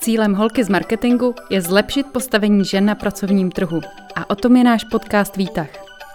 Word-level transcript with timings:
Cílem 0.00 0.34
holky 0.34 0.64
z 0.64 0.68
marketingu 0.68 1.34
je 1.50 1.60
zlepšit 1.60 2.06
postavení 2.06 2.64
žen 2.64 2.84
na 2.84 2.94
pracovním 2.94 3.50
trhu. 3.50 3.80
A 4.16 4.30
o 4.30 4.34
tom 4.34 4.56
je 4.56 4.64
náš 4.64 4.84
podcast 4.84 5.36
Výtah. 5.36 5.68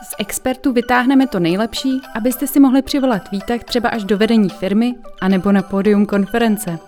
Z 0.04 0.15
expertů 0.20 0.73
vytáhneme 0.73 1.27
to 1.27 1.39
nejlepší, 1.39 2.02
abyste 2.16 2.48
si 2.48 2.59
mohli 2.59 2.82
přivolat 2.82 3.32
výtah 3.32 3.63
třeba 3.63 3.89
až 3.89 4.04
do 4.04 4.18
vedení 4.18 4.50
firmy 4.50 4.95
anebo 5.21 5.52
na 5.52 5.61
pódium 5.61 6.05
konference. 6.05 6.79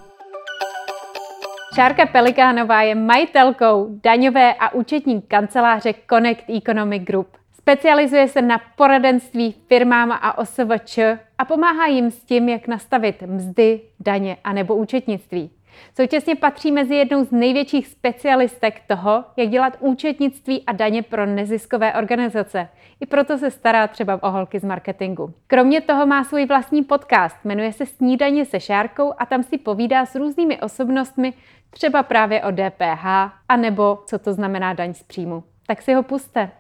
Šárka 1.75 2.05
Pelikánová 2.05 2.82
je 2.82 2.96
majitelkou 2.96 4.00
daňové 4.04 4.54
a 4.54 4.73
účetní 4.73 5.21
kanceláře 5.21 5.93
Connect 6.09 6.43
Economic 6.50 7.04
Group. 7.04 7.27
Specializuje 7.57 8.27
se 8.27 8.41
na 8.41 8.61
poradenství 8.75 9.55
firmám 9.68 10.11
a 10.11 10.38
OSVČ 10.38 11.00
a 11.38 11.45
pomáhá 11.45 11.88
jim 11.88 12.11
s 12.11 12.23
tím, 12.23 12.50
jak 12.50 12.68
nastavit 12.68 13.21
mzdy, 13.21 13.82
daně 14.00 14.38
a 14.43 14.54
nebo 14.54 14.75
účetnictví. 14.75 15.50
Současně 15.96 16.36
patří 16.36 16.72
mezi 16.72 16.95
jednou 16.95 17.23
z 17.23 17.31
největších 17.31 17.88
specialistek 17.88 18.81
toho, 18.88 19.23
jak 19.38 19.49
dělat 19.49 19.77
účetnictví 19.80 20.63
a 20.67 20.72
daně 20.72 21.03
pro 21.03 21.26
neziskové 21.26 21.94
organizace. 21.94 22.70
I 23.00 23.05
proto 23.05 23.38
se 23.38 23.52
stará 23.52 23.88
třeba 23.88 24.23
o 24.23 24.31
holky 24.31 24.59
z 24.59 24.63
marketingu. 24.63 25.34
Kromě 25.48 25.81
toho 25.81 26.05
má 26.05 26.23
svůj 26.23 26.45
vlastní 26.45 26.84
podcast, 26.84 27.36
jmenuje 27.44 27.73
se 27.73 27.86
Snídaně 27.86 28.45
se 28.45 28.59
Šárkou 28.59 29.13
a 29.17 29.26
tam 29.26 29.44
si 29.44 29.58
povídá 29.58 30.05
s 30.05 30.16
různými 30.16 30.62
osobnostmi, 30.62 31.34
třeba 31.70 32.03
právě 32.03 32.44
o 32.44 32.52
DPH, 32.52 33.05
anebo 33.50 34.03
co 34.05 34.20
to 34.20 34.34
znamená 34.34 34.73
daň 34.73 34.94
z 34.94 35.03
příjmu. 35.03 35.44
Tak 35.67 35.81
si 35.81 35.94
ho 35.94 36.03
puste. 36.03 36.52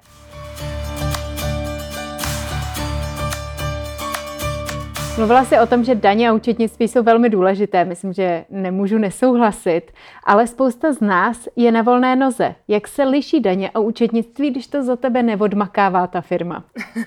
Mluvila 5.17 5.45
jsi 5.45 5.59
o 5.59 5.67
tom, 5.67 5.83
že 5.83 5.95
daně 5.95 6.29
a 6.29 6.33
účetnictví 6.33 6.87
jsou 6.87 7.03
velmi 7.03 7.29
důležité. 7.29 7.85
Myslím, 7.85 8.13
že 8.13 8.45
nemůžu 8.49 8.97
nesouhlasit, 8.97 9.91
ale 10.23 10.47
spousta 10.47 10.93
z 10.93 11.01
nás 11.01 11.47
je 11.55 11.71
na 11.71 11.81
volné 11.81 12.15
noze. 12.15 12.55
Jak 12.67 12.87
se 12.87 13.03
liší 13.03 13.39
daně 13.39 13.69
a 13.69 13.79
účetnictví, 13.79 14.51
když 14.51 14.67
to 14.67 14.83
za 14.83 14.95
tebe 14.95 15.23
neodmakává 15.23 16.07
ta 16.07 16.21
firma? 16.21 16.63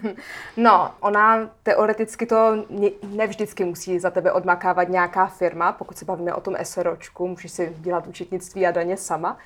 No, 0.56 0.91
ona 1.00 1.50
teoreticky 1.62 2.27
to 2.27 2.64
nevždycky 3.16 3.64
musí 3.64 3.98
za 3.98 4.11
tebe 4.11 4.33
odmakávat 4.33 4.88
nějaká 4.88 5.27
firma. 5.27 5.72
Pokud 5.72 5.98
se 5.98 6.05
bavíme 6.05 6.34
o 6.34 6.41
tom 6.41 6.55
SROčku, 6.62 7.28
můžeš 7.28 7.50
si 7.50 7.72
dělat 7.78 8.06
účetnictví 8.06 8.66
a 8.66 8.70
daně 8.70 8.97
sama. 8.97 9.38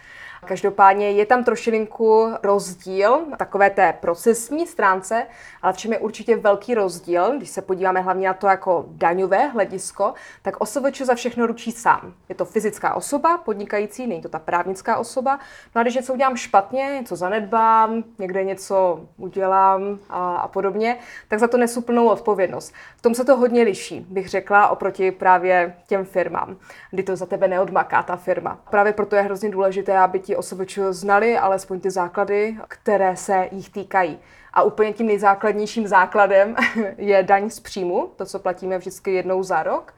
Každopádně 0.44 1.10
je 1.10 1.26
tam 1.26 1.44
trošilinku 1.44 2.32
rozdíl 2.42 3.20
takové 3.36 3.70
té 3.70 3.92
procesní 4.00 4.66
stránce, 4.66 5.26
ale 5.62 5.72
v 5.72 5.76
čem 5.76 5.92
je 5.92 5.98
určitě 5.98 6.36
velký 6.36 6.74
rozdíl, 6.74 7.36
když 7.36 7.50
se 7.50 7.62
podíváme 7.62 8.00
hlavně 8.00 8.28
na 8.28 8.34
to 8.34 8.46
jako 8.46 8.84
daňové 8.88 9.46
hledisko, 9.46 10.14
tak 10.42 10.60
OSVČ 10.60 11.00
za 11.00 11.14
všechno 11.14 11.46
ručí 11.46 11.72
sám. 11.72 12.14
Je 12.28 12.34
to 12.34 12.44
fyzická 12.44 12.94
osoba, 12.94 13.38
podnikající, 13.38 14.06
není 14.06 14.22
to 14.22 14.28
ta 14.28 14.38
právnická 14.38 14.96
osoba. 14.96 15.38
No 15.74 15.80
a 15.80 15.82
když 15.82 15.94
něco 15.94 16.12
udělám 16.12 16.36
špatně, 16.36 16.84
něco 17.00 17.16
zanedbám, 17.16 18.04
někde 18.18 18.44
něco 18.44 19.00
udělám 19.16 19.98
a, 20.08 20.36
a 20.36 20.48
podobně, 20.48 20.98
tak 21.28 21.38
za 21.38 21.48
to 21.48 21.56
nesu 21.56 21.80
plnou 21.80 22.08
odpovědnost. 22.08 22.74
V 22.96 23.02
tom 23.02 23.14
se 23.14 23.24
to 23.24 23.36
hodně 23.36 23.62
liší, 23.62 24.06
bych 24.08 24.28
řekla, 24.28 24.68
oproti 24.68 25.10
právě 25.10 25.76
těm 25.86 26.04
firmám, 26.04 26.56
kdy 26.90 27.02
to 27.02 27.16
za 27.16 27.26
tebe 27.26 27.48
neodmaká 27.48 28.02
ta 28.02 28.16
firma. 28.16 28.58
Právě 28.70 28.92
proto 28.92 29.16
je 29.16 29.22
hrozně 29.22 29.50
důležité, 29.50 29.98
aby 29.98 30.18
ti 30.18 30.33
OSVČ 30.36 30.78
znali 30.90 31.38
alespoň 31.38 31.80
ty 31.80 31.90
základy, 31.90 32.56
které 32.68 33.16
se 33.16 33.48
jich 33.52 33.70
týkají. 33.70 34.18
A 34.52 34.62
úplně 34.62 34.92
tím 34.92 35.06
nejzákladnějším 35.06 35.86
základem 35.86 36.56
je 36.98 37.22
daň 37.22 37.50
z 37.50 37.60
příjmu, 37.60 38.10
to, 38.16 38.26
co 38.26 38.38
platíme 38.38 38.78
vždycky 38.78 39.14
jednou 39.14 39.42
za 39.42 39.62
rok 39.62 39.94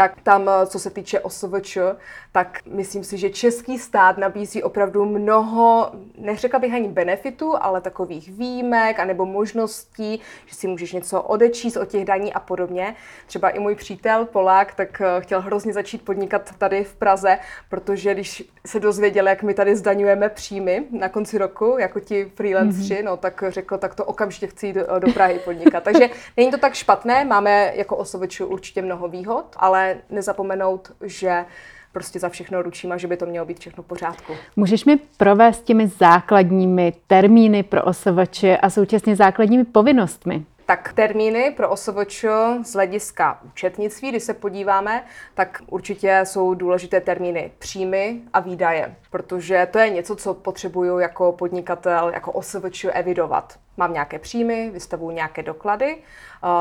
tak 0.00 0.20
tam, 0.22 0.48
eh, 0.48 0.66
co 0.66 0.78
se 0.78 0.90
týče 0.90 1.20
OSVČ, 1.20 1.78
tak 2.32 2.58
myslím 2.66 3.04
si, 3.04 3.18
že 3.18 3.30
český 3.30 3.78
stát 3.78 4.18
nabízí 4.18 4.62
opravdu 4.62 5.04
mnoho, 5.04 5.92
neřekla 6.18 6.58
bych 6.58 6.74
ani 6.74 6.88
benefitů, 6.88 7.54
ale 7.60 7.80
takových 7.80 8.32
výjimek 8.32 9.00
anebo 9.00 9.26
možností, 9.26 10.20
že 10.46 10.54
si 10.54 10.66
můžeš 10.66 10.92
něco 10.92 11.22
odečíst 11.22 11.76
od 11.76 11.88
těch 11.88 12.04
daní 12.04 12.32
a 12.32 12.40
podobně. 12.40 12.94
Třeba 13.26 13.48
i 13.48 13.58
můj 13.58 13.74
přítel 13.74 14.24
Polák, 14.24 14.74
tak 14.74 15.00
eh, 15.00 15.20
chtěl 15.20 15.40
hrozně 15.40 15.72
začít 15.72 16.04
podnikat 16.04 16.50
tady 16.58 16.84
v 16.84 16.94
Praze, 16.94 17.38
protože 17.68 18.14
když 18.14 18.50
se 18.66 18.80
dozvěděl, 18.80 19.28
jak 19.28 19.42
my 19.42 19.54
tady 19.54 19.76
zdaňujeme 19.76 20.28
příjmy 20.28 20.84
na 20.90 21.08
konci 21.08 21.38
roku, 21.38 21.76
jako 21.78 22.00
ti 22.00 22.32
freelancři, 22.34 22.94
mm-hmm. 22.94 23.04
no 23.04 23.16
tak 23.16 23.44
řekl, 23.48 23.78
tak 23.78 23.94
to 23.94 24.04
okamžitě 24.04 24.46
chci 24.46 24.66
jít 24.66 24.72
do, 24.72 24.98
do 24.98 25.12
Prahy 25.12 25.38
podnikat. 25.38 25.82
Takže 25.82 26.10
není 26.36 26.50
to 26.50 26.58
tak 26.58 26.74
špatné, 26.74 27.24
máme 27.24 27.72
jako 27.74 27.96
OSVČ 27.96 28.40
určitě 28.40 28.82
mnoho 28.82 29.08
výhod, 29.08 29.44
ale 29.56 29.89
nezapomenout, 30.10 30.92
že 31.02 31.44
prostě 31.92 32.18
za 32.18 32.28
všechno 32.28 32.62
ručím 32.62 32.92
a 32.92 32.96
že 32.96 33.06
by 33.06 33.16
to 33.16 33.26
mělo 33.26 33.46
být 33.46 33.58
všechno 33.58 33.82
v 33.82 33.86
pořádku. 33.86 34.32
Můžeš 34.56 34.84
mi 34.84 34.96
provést 34.96 35.64
těmi 35.64 35.88
základními 35.88 36.92
termíny 37.06 37.62
pro 37.62 37.82
OSVČ 37.82 38.44
a 38.62 38.70
současně 38.70 39.16
základními 39.16 39.64
povinnostmi? 39.64 40.44
Tak 40.66 40.92
termíny 40.92 41.54
pro 41.56 41.70
OSVČ 41.70 42.24
z 42.62 42.72
hlediska 42.74 43.40
účetnictví, 43.42 44.08
když 44.08 44.22
se 44.22 44.34
podíváme, 44.34 45.04
tak 45.34 45.62
určitě 45.66 46.20
jsou 46.24 46.54
důležité 46.54 47.00
termíny 47.00 47.52
příjmy 47.58 48.20
a 48.32 48.40
výdaje, 48.40 48.96
protože 49.10 49.68
to 49.70 49.78
je 49.78 49.90
něco, 49.90 50.16
co 50.16 50.34
potřebuju 50.34 50.98
jako 50.98 51.32
podnikatel, 51.32 52.10
jako 52.14 52.32
OSVČ 52.32 52.86
evidovat. 52.92 53.58
Mám 53.76 53.92
nějaké 53.92 54.18
příjmy, 54.18 54.70
vystavuju 54.70 55.10
nějaké 55.10 55.42
doklady, 55.42 55.96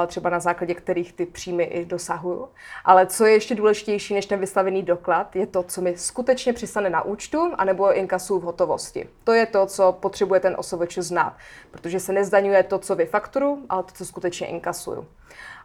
třeba 0.08 0.30
na 0.30 0.40
základě 0.40 0.74
kterých 0.74 1.14
ty 1.14 1.26
příjmy 1.26 1.64
i 1.64 1.86
dosahuju. 1.86 2.50
Ale 2.86 3.06
co 3.06 3.26
je 3.26 3.34
ještě 3.34 3.56
důležitější 3.56 4.14
než 4.14 4.26
ten 4.26 4.40
vystavený 4.40 4.84
doklad, 4.84 5.36
je 5.36 5.48
to, 5.48 5.64
co 5.64 5.82
mi 5.82 5.98
skutečně 5.98 6.54
přistane 6.54 6.90
na 6.90 7.02
účtu, 7.02 7.52
anebo 7.58 7.94
inkasu 7.94 8.40
v 8.40 8.44
hotovosti. 8.44 9.10
To 9.24 9.34
je 9.34 9.46
to, 9.46 9.66
co 9.66 9.92
potřebuje 9.92 10.40
ten 10.40 10.56
OSVČ 10.58 10.98
znát, 10.98 11.34
protože 11.72 12.00
se 12.00 12.14
nezdaňuje 12.14 12.64
to, 12.64 12.80
co 12.80 12.96
vyfakturu, 12.96 13.66
ale 13.70 13.84
to, 13.84 13.92
co 13.94 14.06
skutečně 14.06 14.48
inkasuju. 14.48 15.08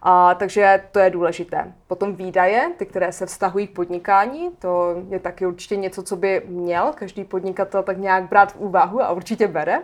A, 0.07 0.35
takže 0.35 0.83
to 0.93 0.99
je 0.99 1.11
důležité. 1.11 1.73
Potom 1.87 2.15
výdaje, 2.15 2.71
ty, 2.77 2.87
které 2.87 3.13
se 3.13 3.27
vztahují 3.27 3.67
k 3.67 3.75
podnikání, 3.75 4.51
to 4.59 4.95
je 5.09 5.21
taky 5.21 5.47
určitě 5.47 5.77
něco, 5.77 6.03
co 6.03 6.17
by 6.17 6.43
měl 6.47 6.93
každý 6.95 7.25
podnikatel 7.25 7.83
tak 7.83 7.99
nějak 7.99 8.29
brát 8.29 8.53
v 8.53 8.61
úvahu 8.61 9.03
a 9.03 9.13
určitě 9.13 9.49
bere 9.49 9.83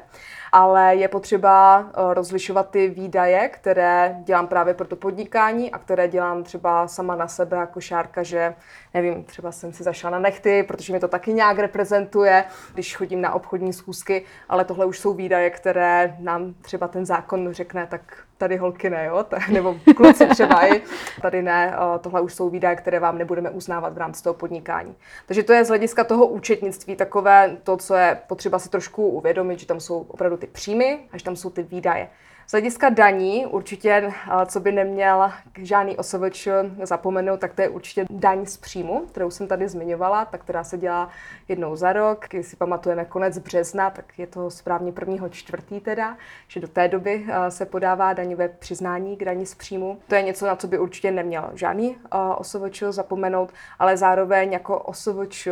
ale 0.52 0.96
je 0.96 1.08
potřeba 1.08 1.80
eh, 1.80 2.14
rozlišovat 2.14 2.70
ty 2.70 2.88
výdaje, 2.88 3.48
které 3.48 4.16
dělám 4.24 4.46
právě 4.46 4.74
pro 4.74 4.86
to 4.86 4.96
podnikání 4.96 5.70
a 5.70 5.78
které 5.78 6.08
dělám 6.08 6.42
třeba 6.42 6.88
sama 6.88 7.16
na 7.16 7.28
sebe 7.28 7.56
jako 7.56 7.80
šárka, 7.80 8.22
že 8.22 8.54
nevím, 8.94 9.24
třeba 9.24 9.52
jsem 9.52 9.72
si 9.72 9.82
zašla 9.82 10.10
na 10.10 10.18
nechty, 10.18 10.62
protože 10.62 10.92
mě 10.92 11.00
to 11.00 11.08
taky 11.08 11.32
nějak 11.32 11.58
reprezentuje, 11.58 12.44
když 12.74 12.96
chodím 12.96 13.20
na 13.20 13.32
obchodní 13.32 13.72
schůzky, 13.72 14.24
ale 14.48 14.64
tohle 14.64 14.86
už 14.86 14.98
jsou 14.98 15.14
výdaje, 15.14 15.50
které 15.50 16.16
nám 16.18 16.54
třeba 16.62 16.88
ten 16.88 17.06
zákon 17.06 17.52
řekne, 17.52 17.86
tak 17.86 18.02
tady 18.40 18.56
holky 18.56 18.90
ne, 18.90 19.06
jo? 19.06 19.24
nebo 19.52 19.76
kluci 19.96 20.26
třeba 20.26 20.66
i, 20.66 20.82
tady 21.22 21.42
ne, 21.42 21.74
tohle 22.00 22.20
už 22.20 22.34
jsou 22.34 22.50
výdaje, 22.50 22.76
které 22.76 23.00
vám 23.00 23.18
nebudeme 23.18 23.50
uznávat 23.50 23.94
v 23.94 23.98
rámci 23.98 24.22
toho 24.22 24.34
podnikání. 24.34 24.94
Takže 25.26 25.42
to 25.42 25.52
je 25.52 25.64
z 25.64 25.68
hlediska 25.68 26.04
toho 26.04 26.26
účetnictví 26.26 26.96
takové 26.96 27.56
to, 27.62 27.76
co 27.76 27.94
je 27.94 28.20
potřeba 28.26 28.58
si 28.58 28.68
trošku 28.68 29.08
uvědomit, 29.08 29.58
že 29.60 29.66
tam 29.66 29.80
jsou 29.80 30.06
opravdu 30.08 30.36
ty 30.40 30.46
příjmy 30.46 30.98
a 31.12 31.18
že 31.18 31.24
tam 31.24 31.36
jsou 31.36 31.50
ty 31.50 31.62
výdaje. 31.62 32.08
Z 32.46 32.52
hlediska 32.52 32.88
daní 32.88 33.46
určitě, 33.46 34.12
co 34.46 34.60
by 34.60 34.72
neměl 34.72 35.32
žádný 35.58 35.96
osobeč 35.96 36.48
zapomenout, 36.82 37.40
tak 37.40 37.54
to 37.54 37.62
je 37.62 37.68
určitě 37.68 38.04
daň 38.10 38.46
z 38.46 38.56
příjmu, 38.56 39.00
kterou 39.00 39.30
jsem 39.30 39.46
tady 39.46 39.68
zmiňovala, 39.68 40.24
tak 40.24 40.40
která 40.40 40.64
se 40.64 40.78
dělá 40.78 41.08
jednou 41.48 41.76
za 41.76 41.92
rok. 41.92 42.26
Když 42.30 42.46
si 42.46 42.56
pamatujeme 42.56 43.04
konec 43.04 43.38
března, 43.38 43.90
tak 43.90 44.18
je 44.18 44.26
to 44.26 44.50
správně 44.50 44.92
prvního 44.92 45.28
čtvrtý 45.28 45.80
teda, 45.80 46.16
že 46.48 46.60
do 46.60 46.68
té 46.68 46.88
doby 46.88 47.26
se 47.48 47.66
podává 47.66 48.12
daňové 48.12 48.48
přiznání 48.48 49.16
k 49.16 49.24
daní 49.24 49.46
z 49.46 49.54
příjmu. 49.54 49.98
To 50.08 50.14
je 50.14 50.22
něco, 50.22 50.46
na 50.46 50.56
co 50.56 50.66
by 50.66 50.78
určitě 50.78 51.10
neměl 51.10 51.50
žádný 51.54 51.96
osobeč 52.36 52.82
zapomenout, 52.90 53.52
ale 53.78 53.96
zároveň 53.96 54.52
jako 54.52 54.78
osobeč, 54.78 55.48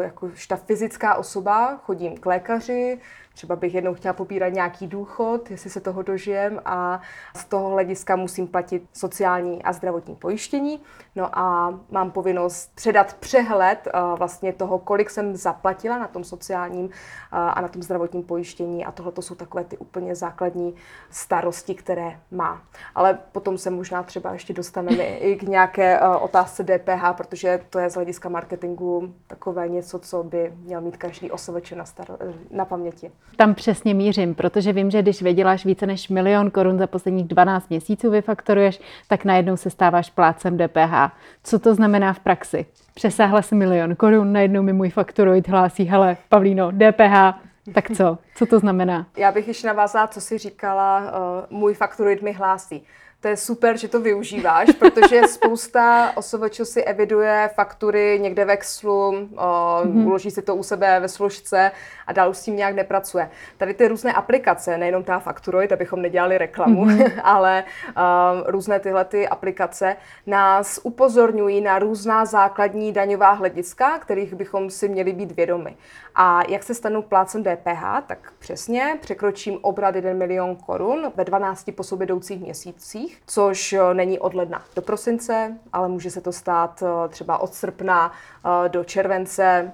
jako 0.00 0.30
ta 0.48 0.56
fyzická 0.56 1.14
osoba, 1.14 1.76
chodím 1.76 2.16
k 2.16 2.26
lékaři, 2.26 3.00
Třeba 3.34 3.56
bych 3.56 3.74
jednou 3.74 3.94
chtěla 3.94 4.14
pobírat 4.14 4.52
nějaký 4.52 4.86
důchod, 4.86 5.50
jestli 5.50 5.70
se 5.70 5.80
toho 5.80 6.02
dožijem 6.02 6.60
a 6.64 7.00
z 7.36 7.44
toho 7.44 7.70
hlediska 7.70 8.16
musím 8.16 8.46
platit 8.48 8.88
sociální 8.92 9.62
a 9.62 9.72
zdravotní 9.72 10.14
pojištění. 10.14 10.80
No 11.16 11.38
a 11.38 11.74
mám 11.90 12.10
povinnost 12.10 12.70
předat 12.74 13.14
přehled 13.14 13.88
uh, 13.94 14.18
vlastně 14.18 14.52
toho, 14.52 14.78
kolik 14.78 15.10
jsem 15.10 15.36
zaplatila 15.36 15.98
na 15.98 16.08
tom 16.08 16.24
sociálním 16.24 16.84
uh, 16.84 16.90
a 17.30 17.60
na 17.60 17.68
tom 17.68 17.82
zdravotním 17.82 18.22
pojištění 18.22 18.84
a 18.84 18.92
tohle 18.92 19.12
to 19.12 19.22
jsou 19.22 19.34
takové 19.34 19.64
ty 19.64 19.78
úplně 19.78 20.14
základní 20.14 20.74
starosti, 21.10 21.74
které 21.74 22.20
má. 22.30 22.62
Ale 22.94 23.18
potom 23.32 23.58
se 23.58 23.70
možná 23.70 24.02
třeba 24.02 24.32
ještě 24.32 24.52
dostaneme 24.52 25.04
i 25.04 25.36
k 25.36 25.42
nějaké 25.42 26.00
uh, 26.00 26.24
otázce 26.24 26.64
DPH, 26.64 27.12
protože 27.16 27.60
to 27.70 27.78
je 27.78 27.90
z 27.90 27.94
hlediska 27.94 28.28
marketingu 28.28 29.14
takové 29.26 29.68
něco, 29.68 29.98
co 29.98 30.22
by 30.22 30.52
měl 30.56 30.80
mít 30.80 30.96
každý 30.96 31.30
osobeče 31.30 31.76
na, 31.76 31.84
star- 31.84 32.34
na 32.50 32.64
paměti. 32.64 33.12
Tam 33.36 33.54
přesně 33.54 33.94
mířím, 33.94 34.34
protože 34.34 34.72
vím, 34.72 34.90
že 34.90 35.02
když 35.02 35.22
vyděláš 35.22 35.64
více 35.64 35.86
než 35.86 36.08
milion 36.08 36.50
korun 36.50 36.78
za 36.78 36.86
posledních 36.86 37.26
12 37.26 37.70
měsíců 37.70 38.10
vyfaktoruješ, 38.10 38.80
tak 39.08 39.24
najednou 39.24 39.56
se 39.56 39.70
stáváš 39.70 40.10
plácem 40.10 40.58
DPH. 40.58 41.12
Co 41.44 41.58
to 41.58 41.74
znamená 41.74 42.12
v 42.12 42.18
praxi? 42.18 42.66
Přesáhla 42.94 43.42
si 43.42 43.54
milion 43.54 43.96
korun, 43.96 44.32
najednou 44.32 44.62
mi 44.62 44.72
můj 44.72 44.90
fakturoid 44.90 45.48
hlásí, 45.48 45.84
hele, 45.84 46.16
Pavlíno, 46.28 46.72
DPH, 46.72 47.38
tak 47.74 47.90
co? 47.96 48.18
Co 48.34 48.46
to 48.46 48.58
znamená? 48.58 49.06
Já 49.16 49.32
bych 49.32 49.48
ještě 49.48 49.66
navázala, 49.66 50.06
co 50.06 50.20
si 50.20 50.38
říkala, 50.38 51.00
uh, 51.00 51.58
můj 51.58 51.74
fakturoid 51.74 52.22
mi 52.22 52.32
hlásí 52.32 52.86
to 53.24 53.28
je 53.28 53.36
super, 53.36 53.76
že 53.76 53.88
to 53.88 54.00
využíváš, 54.00 54.68
protože 54.78 55.22
spousta 55.28 56.12
OSVČ 56.16 56.60
si 56.64 56.82
eviduje 56.82 57.50
faktury 57.54 58.18
někde 58.22 58.44
ve 58.44 58.52
Excelu, 58.52 59.12
mm-hmm. 59.12 60.06
uloží 60.06 60.30
si 60.30 60.42
to 60.42 60.56
u 60.56 60.62
sebe 60.62 61.00
ve 61.00 61.08
složce 61.08 61.70
a 62.06 62.12
dál 62.12 62.30
už 62.30 62.36
s 62.36 62.42
tím 62.42 62.56
nějak 62.56 62.74
nepracuje. 62.74 63.30
Tady 63.56 63.74
ty 63.74 63.88
různé 63.88 64.12
aplikace, 64.12 64.78
nejenom 64.78 65.04
ta 65.04 65.18
Fakturoid, 65.18 65.72
abychom 65.72 66.02
nedělali 66.02 66.38
reklamu, 66.38 66.84
mm-hmm. 66.84 67.12
ale 67.24 67.64
uh, 67.88 68.02
různé 68.46 68.80
tyhle 68.80 69.04
ty 69.04 69.28
aplikace 69.28 69.96
nás 70.26 70.80
upozorňují 70.82 71.60
na 71.60 71.78
různá 71.78 72.24
základní 72.24 72.92
daňová 72.92 73.32
hlediska, 73.32 73.98
kterých 73.98 74.34
bychom 74.34 74.70
si 74.70 74.88
měli 74.88 75.12
být 75.12 75.32
vědomi. 75.32 75.76
A 76.14 76.42
jak 76.48 76.62
se 76.62 76.74
stanu 76.74 77.02
plácem 77.02 77.42
DPH, 77.42 78.06
tak 78.06 78.32
přesně 78.38 78.98
překročím 79.00 79.58
obrat 79.62 79.94
1 79.94 80.12
milion 80.12 80.56
korun 80.56 81.12
ve 81.16 81.24
12 81.24 81.70
po 81.76 81.82
sobě 81.82 82.04
jdoucích 82.04 82.40
měsících, 82.40 83.13
což 83.26 83.72
eh, 83.72 83.94
není 83.94 84.18
od 84.18 84.34
ledna 84.34 84.62
do 84.76 84.82
prosince, 84.82 85.58
ale 85.72 85.88
může 85.88 86.10
se 86.10 86.20
to 86.20 86.32
stát 86.32 86.82
eh, 86.82 87.08
třeba 87.08 87.38
od 87.38 87.54
srpna 87.54 88.12
eh, 88.12 88.68
do 88.68 88.84
července, 88.84 89.72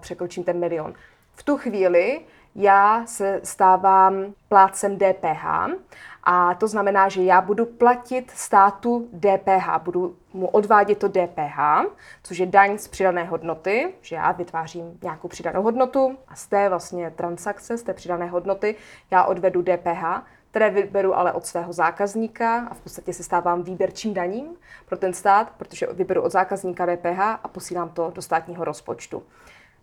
překročím 0.00 0.44
ten 0.44 0.58
milion. 0.58 0.94
V 1.34 1.42
tu 1.42 1.56
chvíli 1.56 2.20
já 2.54 3.06
se 3.06 3.40
stávám 3.44 4.34
plácem 4.48 4.98
DPH 4.98 5.44
a 6.24 6.54
to 6.54 6.68
znamená, 6.68 7.08
že 7.08 7.22
já 7.22 7.40
budu 7.40 7.66
platit 7.66 8.30
státu 8.30 9.08
DPH, 9.12 9.78
budu 9.82 10.16
mu 10.32 10.46
odvádět 10.46 10.98
to 10.98 11.08
DPH, 11.08 11.58
což 12.22 12.38
je 12.38 12.46
daň 12.46 12.78
z 12.78 12.88
přidané 12.88 13.24
hodnoty, 13.24 13.94
že 14.00 14.16
já 14.16 14.32
vytvářím 14.32 14.98
nějakou 15.02 15.28
přidanou 15.28 15.62
hodnotu 15.62 16.16
a 16.28 16.34
z 16.34 16.46
té 16.46 16.68
vlastně 16.68 17.10
transakce, 17.10 17.78
z 17.78 17.82
té 17.82 17.94
přidané 17.94 18.26
hodnoty, 18.26 18.74
já 19.10 19.24
odvedu 19.24 19.62
DPH, 19.62 20.22
které 20.52 20.70
vyberu 20.70 21.18
ale 21.18 21.32
od 21.32 21.46
svého 21.46 21.72
zákazníka 21.72 22.66
a 22.70 22.74
v 22.74 22.80
podstatě 22.80 23.12
se 23.12 23.22
stávám 23.22 23.62
výběrčím 23.62 24.14
daním 24.14 24.46
pro 24.86 24.96
ten 24.96 25.12
stát, 25.12 25.52
protože 25.56 25.86
vyberu 25.92 26.22
od 26.22 26.32
zákazníka 26.32 26.86
DPH 26.86 27.20
a 27.20 27.48
posílám 27.52 27.88
to 27.88 28.12
do 28.14 28.22
státního 28.22 28.64
rozpočtu. 28.64 29.22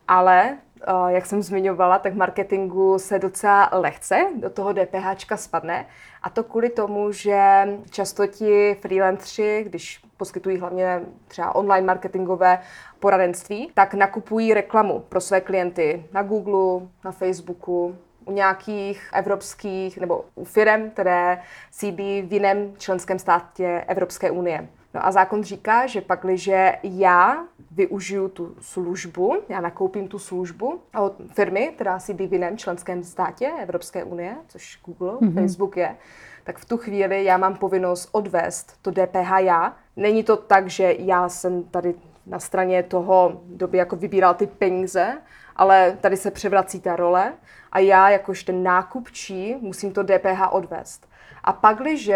Ale, 0.07 0.57
eh, 0.81 0.94
jak 1.07 1.25
jsem 1.25 1.42
zmiňovala, 1.42 2.00
tak 2.00 2.13
marketingu 2.13 3.00
se 3.00 3.19
docela 3.19 3.69
lehce 3.71 4.27
do 4.36 4.50
toho 4.50 4.74
DPH 4.74 5.38
spadne. 5.38 5.86
A 6.21 6.30
to 6.30 6.44
kvůli 6.44 6.69
tomu, 6.69 7.12
že 7.12 7.68
často 7.89 8.27
ti 8.27 8.77
freelancři, 8.81 9.63
když 9.68 10.01
poskytují 10.18 10.57
hlavně 10.57 11.01
třeba 11.27 11.56
online 11.56 11.88
marketingové 11.88 12.60
poradenství, 13.00 13.72
tak 13.74 13.94
nakupují 13.94 14.54
reklamu 14.54 15.00
pro 15.00 15.22
své 15.22 15.42
klienty 15.42 16.06
na 16.13 16.24
Google, 16.24 16.88
na 17.04 17.12
Facebooku, 17.12 17.95
u 18.29 18.31
nějakých 18.31 19.09
evropských 19.13 19.97
nebo 19.97 20.25
u 20.35 20.43
firm, 20.43 20.89
které 20.89 21.41
sídlí 21.71 22.21
v 22.21 22.33
jiném 22.33 22.73
členském 22.77 23.19
státě 23.19 23.83
Evropské 23.87 24.31
unie. 24.31 24.67
No 24.93 25.05
a 25.05 25.11
zákon 25.11 25.43
říká, 25.43 25.87
že 25.87 26.01
pak, 26.01 26.19
když 26.23 26.49
já 26.83 27.43
využiju 27.71 28.27
tu 28.27 28.55
službu, 28.59 29.37
já 29.49 29.61
nakoupím 29.61 30.07
tu 30.07 30.19
službu 30.19 30.81
od 30.99 31.13
firmy, 31.33 31.71
která 31.75 31.99
sídlí 31.99 32.27
v 32.27 32.33
jiném 32.33 32.57
členském 32.57 33.03
státě 33.03 33.51
Evropské 33.61 34.03
unie, 34.03 34.35
což 34.47 34.79
Google, 34.85 35.11
mm-hmm. 35.11 35.41
Facebook 35.41 35.77
je, 35.77 35.95
tak 36.43 36.57
v 36.57 36.65
tu 36.65 36.77
chvíli 36.77 37.23
já 37.23 37.37
mám 37.37 37.55
povinnost 37.55 38.09
odvést 38.11 38.77
to 38.81 38.91
DPH 38.91 39.39
já. 39.39 39.75
Není 39.95 40.23
to 40.23 40.37
tak, 40.37 40.67
že 40.69 40.95
já 40.99 41.29
jsem 41.29 41.63
tady 41.63 41.95
na 42.25 42.39
straně 42.39 42.83
toho 42.83 43.41
doby 43.45 43.77
jako 43.77 43.95
vybíral 43.95 44.33
ty 44.33 44.47
peníze, 44.47 45.17
ale 45.59 45.97
tady 46.01 46.17
se 46.17 46.31
převrací 46.31 46.79
ta 46.79 46.95
role 46.95 47.33
a 47.71 47.79
já 47.79 48.09
jakož 48.09 48.44
ten 48.44 48.63
nákupčí 48.63 49.56
musím 49.61 49.91
to 49.91 50.03
DPH 50.03 50.51
odvést. 50.51 51.09
A 51.44 51.53
pak, 51.53 51.77
když 51.77 52.09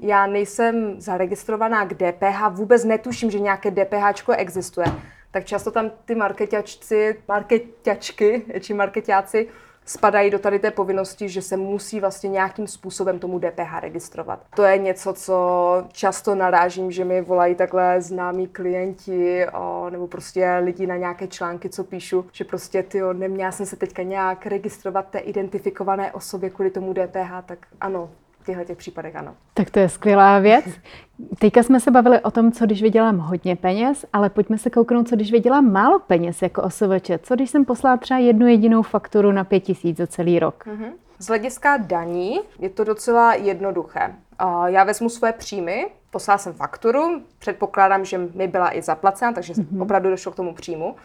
já 0.00 0.26
nejsem 0.26 1.00
zaregistrovaná 1.00 1.84
k 1.84 1.94
DPH, 1.94 2.50
vůbec 2.50 2.84
netuším, 2.84 3.30
že 3.30 3.38
nějaké 3.38 3.70
DPH 3.70 4.30
existuje, 4.36 4.86
tak 5.30 5.44
často 5.44 5.70
tam 5.70 5.90
ty 6.04 6.14
marketačci, 6.14 7.22
marketačky 7.28 8.44
či 8.60 8.74
marketáci 8.74 9.48
spadají 9.86 10.30
do 10.30 10.38
tady 10.38 10.58
té 10.58 10.70
povinnosti, 10.70 11.28
že 11.28 11.42
se 11.42 11.56
musí 11.56 12.00
vlastně 12.00 12.30
nějakým 12.30 12.66
způsobem 12.66 13.18
tomu 13.18 13.38
DPH 13.38 13.80
registrovat. 13.80 14.40
To 14.56 14.62
je 14.62 14.78
něco, 14.78 15.12
co 15.12 15.36
často 15.92 16.34
narážím, 16.34 16.90
že 16.92 17.04
mi 17.04 17.20
volají 17.20 17.54
takhle 17.54 18.00
známí 18.02 18.46
klienti 18.46 19.46
o, 19.48 19.90
nebo 19.90 20.06
prostě 20.06 20.60
lidi 20.64 20.86
na 20.86 20.96
nějaké 20.96 21.26
články, 21.26 21.68
co 21.68 21.84
píšu, 21.84 22.26
že 22.32 22.44
prostě 22.44 22.82
ty 22.82 23.00
neměla 23.12 23.52
jsem 23.52 23.66
se 23.66 23.76
teďka 23.76 24.02
nějak 24.02 24.46
registrovat 24.46 25.08
té 25.10 25.18
identifikované 25.18 26.12
osobě 26.12 26.50
kvůli 26.50 26.70
tomu 26.70 26.92
DPH, 26.92 27.46
tak 27.46 27.58
ano, 27.80 28.10
těchto 28.46 28.64
těch 28.64 28.76
případech 28.78 29.16
ano. 29.16 29.34
Tak 29.54 29.70
to 29.70 29.78
je 29.78 29.88
skvělá 29.88 30.38
věc. 30.38 30.64
Teďka 31.38 31.62
jsme 31.62 31.80
se 31.80 31.90
bavili 31.90 32.20
o 32.20 32.30
tom, 32.30 32.52
co 32.52 32.66
když 32.66 32.82
vydělám 32.82 33.18
hodně 33.18 33.56
peněz, 33.56 34.04
ale 34.12 34.30
pojďme 34.30 34.58
se 34.58 34.70
kouknout, 34.70 35.08
co 35.08 35.16
když 35.16 35.32
vydělám 35.32 35.72
málo 35.72 35.98
peněz 35.98 36.42
jako 36.42 36.62
OSVČ. 36.62 37.10
Co 37.22 37.34
když 37.34 37.50
jsem 37.50 37.64
poslala 37.64 37.96
třeba 37.96 38.18
jednu 38.20 38.46
jedinou 38.46 38.82
fakturu 38.82 39.32
na 39.32 39.44
pět 39.44 39.60
tisíc 39.60 39.96
za 39.96 40.06
celý 40.06 40.38
rok? 40.38 40.66
Mm-hmm. 40.66 40.92
Z 41.18 41.26
hlediska 41.26 41.76
daní 41.76 42.40
je 42.58 42.70
to 42.70 42.84
docela 42.84 43.34
jednoduché. 43.34 44.14
Já 44.66 44.84
vezmu 44.84 45.08
své 45.08 45.32
příjmy, 45.32 45.86
poslala 46.10 46.38
jsem 46.38 46.52
fakturu, 46.52 47.22
předpokládám, 47.38 48.04
že 48.04 48.18
mi 48.18 48.48
byla 48.48 48.76
i 48.76 48.82
zaplacena, 48.82 49.32
takže 49.32 49.52
mm-hmm. 49.52 49.82
opravdu 49.82 50.10
došlo 50.10 50.32
k 50.32 50.36
tomu 50.36 50.54
příjmu. 50.54 50.96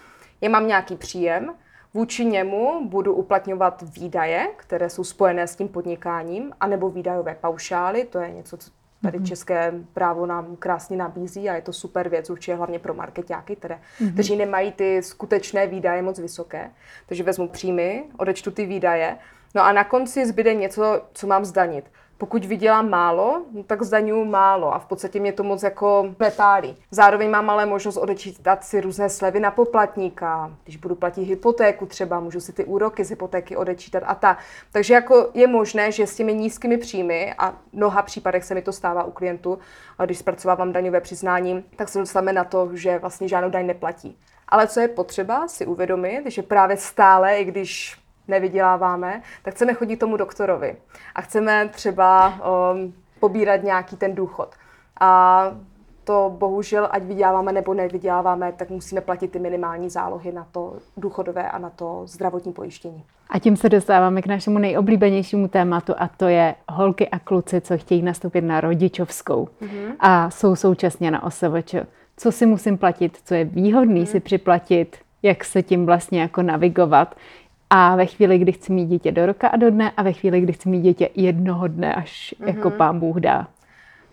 Já 0.41 0.49
mám 0.49 0.67
nějaký 0.67 0.95
příjem, 0.95 1.53
Vůči 1.93 2.25
němu 2.25 2.89
budu 2.89 3.13
uplatňovat 3.13 3.83
výdaje, 3.95 4.47
které 4.57 4.89
jsou 4.89 5.03
spojené 5.03 5.47
s 5.47 5.55
tím 5.55 5.67
podnikáním, 5.67 6.51
anebo 6.59 6.89
výdajové 6.89 7.35
paušály, 7.41 8.05
to 8.05 8.19
je 8.19 8.31
něco, 8.31 8.57
co 8.57 8.71
tady 9.01 9.19
mm-hmm. 9.19 9.27
české 9.27 9.73
právo 9.93 10.25
nám 10.25 10.55
krásně 10.55 10.97
nabízí 10.97 11.49
a 11.49 11.55
je 11.55 11.61
to 11.61 11.73
super 11.73 12.09
věc, 12.09 12.29
určitě 12.29 12.55
hlavně 12.55 12.79
pro 12.79 12.93
marketáky, 12.93 13.55
které, 13.55 13.79
mm-hmm. 13.99 14.13
kteří 14.13 14.35
nemají 14.35 14.71
ty 14.71 15.03
skutečné 15.03 15.67
výdaje 15.67 16.01
moc 16.01 16.19
vysoké. 16.19 16.71
Takže 17.05 17.23
vezmu 17.23 17.47
příjmy, 17.47 18.03
odečtu 18.17 18.51
ty 18.51 18.65
výdaje, 18.65 19.17
no 19.55 19.61
a 19.61 19.71
na 19.71 19.83
konci 19.83 20.25
zbyde 20.25 20.53
něco, 20.53 21.01
co 21.13 21.27
mám 21.27 21.45
zdanit. 21.45 21.85
Pokud 22.21 22.45
vydělám 22.45 22.89
málo, 22.89 23.41
no 23.51 23.63
tak 23.63 23.83
zdaňuju 23.83 24.25
málo 24.25 24.73
a 24.73 24.79
v 24.79 24.85
podstatě 24.85 25.19
mě 25.19 25.33
to 25.33 25.43
moc 25.43 25.63
jako 25.63 26.15
nepálí. 26.19 26.77
Zároveň 26.91 27.29
mám 27.29 27.49
ale 27.49 27.65
možnost 27.65 27.97
odečítat 27.97 28.63
si 28.63 28.81
různé 28.81 29.09
slevy 29.09 29.39
na 29.39 29.51
poplatníka. 29.51 30.51
Když 30.63 30.77
budu 30.77 30.95
platit 30.95 31.23
hypotéku 31.23 31.85
třeba, 31.85 32.19
můžu 32.19 32.39
si 32.39 32.53
ty 32.53 32.65
úroky 32.65 33.03
z 33.03 33.09
hypotéky 33.09 33.57
odečítat 33.57 34.03
a 34.05 34.15
ta. 34.15 34.37
Takže 34.71 34.93
jako 34.93 35.29
je 35.33 35.47
možné, 35.47 35.91
že 35.91 36.07
s 36.07 36.15
těmi 36.15 36.33
nízkými 36.33 36.77
příjmy 36.77 37.33
a 37.37 37.51
v 37.51 37.55
mnoha 37.73 38.01
případech 38.01 38.43
se 38.43 38.55
mi 38.55 38.61
to 38.61 38.71
stává 38.71 39.03
u 39.03 39.11
klientů, 39.11 39.59
když 40.05 40.17
zpracovávám 40.17 40.71
daňové 40.71 41.01
přiznání, 41.01 41.63
tak 41.75 41.89
se 41.89 41.99
dostaneme 41.99 42.33
na 42.33 42.43
to, 42.43 42.69
že 42.73 42.99
vlastně 42.99 43.27
žádnou 43.27 43.49
daň 43.49 43.65
neplatí. 43.65 44.17
Ale 44.47 44.67
co 44.67 44.79
je 44.79 44.87
potřeba 44.87 45.47
si 45.47 45.65
uvědomit, 45.65 46.23
že 46.25 46.41
právě 46.41 46.77
stále, 46.77 47.37
i 47.37 47.45
když 47.45 48.00
nevyděláváme, 48.27 49.21
tak 49.43 49.53
chceme 49.53 49.73
chodit 49.73 49.97
tomu 49.97 50.17
doktorovi 50.17 50.75
a 51.15 51.21
chceme 51.21 51.69
třeba 51.73 52.33
um, 52.73 52.93
pobírat 53.19 53.63
nějaký 53.63 53.97
ten 53.97 54.15
důchod. 54.15 54.55
A 54.99 55.43
to 56.03 56.35
bohužel, 56.37 56.87
ať 56.91 57.03
vyděláváme 57.03 57.51
nebo 57.51 57.73
nevyděláváme, 57.73 58.53
tak 58.57 58.69
musíme 58.69 59.01
platit 59.01 59.31
ty 59.31 59.39
minimální 59.39 59.89
zálohy 59.89 60.31
na 60.31 60.47
to 60.51 60.73
důchodové 60.97 61.51
a 61.51 61.57
na 61.57 61.69
to 61.69 62.01
zdravotní 62.05 62.53
pojištění. 62.53 63.03
A 63.29 63.39
tím 63.39 63.57
se 63.57 63.69
dostáváme 63.69 64.21
k 64.21 64.27
našemu 64.27 64.57
nejoblíbenějšímu 64.57 65.47
tématu 65.47 65.93
a 65.97 66.07
to 66.07 66.27
je 66.27 66.55
holky 66.69 67.09
a 67.09 67.19
kluci, 67.19 67.61
co 67.61 67.77
chtějí 67.77 68.01
nastoupit 68.01 68.41
na 68.41 68.61
rodičovskou 68.61 69.49
mm-hmm. 69.61 69.95
a 69.99 70.29
jsou 70.29 70.55
současně 70.55 71.11
na 71.11 71.23
OSVČ. 71.23 71.75
Co 72.17 72.31
si 72.31 72.45
musím 72.45 72.77
platit, 72.77 73.17
co 73.25 73.33
je 73.33 73.45
výhodný 73.45 74.03
mm-hmm. 74.03 74.11
si 74.11 74.19
připlatit, 74.19 74.97
jak 75.23 75.43
se 75.43 75.63
tím 75.63 75.85
vlastně 75.85 76.21
jako 76.21 76.41
navigovat, 76.41 77.15
a 77.73 77.95
ve 77.95 78.05
chvíli, 78.05 78.37
kdy 78.37 78.51
chci 78.51 78.71
mít 78.71 78.85
dítě 78.85 79.11
do 79.11 79.25
roka 79.25 79.47
a 79.47 79.55
do 79.55 79.71
dne 79.71 79.91
a 79.97 80.03
ve 80.03 80.13
chvíli, 80.13 80.41
kdy 80.41 80.53
chci 80.53 80.69
mít 80.69 80.81
dítě 80.81 81.09
jednoho 81.15 81.67
dne, 81.67 81.95
až 81.95 82.35
mm-hmm. 82.39 82.47
jako 82.47 82.69
pán 82.69 82.99
Bůh 82.99 83.17
dá. 83.17 83.47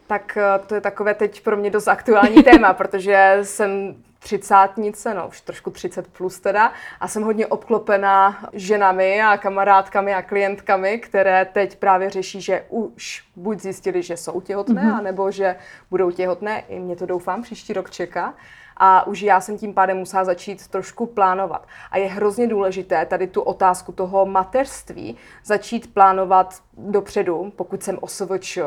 Tak 0.07 0.37
eh, 0.37 0.59
to 0.67 0.75
je 0.75 0.81
takové 0.81 1.15
teď 1.15 1.43
pro 1.43 1.57
mě 1.57 1.71
dost 1.71 1.88
aktuální 1.88 2.43
téma, 2.53 2.73
protože 2.73 3.38
jsem 3.43 3.95
třicátnice, 4.19 5.15
no 5.15 5.29
už 5.29 5.41
trošku 5.41 5.71
30 5.71 6.09
plus 6.09 6.41
teda, 6.41 6.73
a 7.00 7.09
jsem 7.09 7.23
hodně 7.23 7.47
obklopená 7.47 8.49
ženami 8.53 9.23
a 9.23 9.37
kamarádkami 9.37 10.15
a 10.15 10.23
klientkami, 10.23 10.99
které 10.99 11.45
teď 11.45 11.77
právě 11.77 12.11
řeší, 12.11 12.41
že 12.41 12.65
už 12.69 13.25
buď 13.37 13.61
zjistili, 13.61 14.03
že 14.03 14.17
jsou 14.17 14.41
těhotné, 14.41 14.83
mm-hmm. 14.83 14.99
anebo 14.99 15.31
že 15.31 15.57
budou 15.91 16.11
těhotné, 16.11 16.62
i 16.69 16.79
mě 16.79 16.97
to 16.97 17.07
doufám 17.07 17.43
příští 17.43 17.73
rok 17.73 17.91
čeká. 17.91 18.35
A 18.79 19.07
už 19.07 19.23
já 19.23 19.41
jsem 19.41 19.59
tím 19.59 19.75
pádem 19.75 19.97
musela 19.97 20.25
začít 20.25 20.69
trošku 20.69 21.07
plánovat. 21.07 21.67
A 21.91 21.99
je 21.99 22.07
hrozně 22.07 22.47
důležité 22.49 23.07
tady 23.07 23.27
tu 23.27 23.43
otázku 23.43 23.93
toho 23.93 24.27
mateřství 24.27 25.17
začít 25.45 25.95
plánovat 25.95 26.55
dopředu, 26.77 27.53
pokud 27.57 27.83
jsem 27.83 27.99
OSVČ 28.01 28.59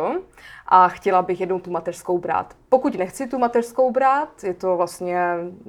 a 0.73 0.87
chtěla 0.87 1.21
bych 1.21 1.39
jednou 1.39 1.59
tu 1.59 1.71
mateřskou 1.71 2.17
brát. 2.17 2.55
Pokud 2.69 2.95
nechci 2.95 3.27
tu 3.27 3.37
mateřskou 3.39 3.91
brát, 3.91 4.43
je 4.43 4.53
to 4.53 4.77
vlastně 4.77 5.25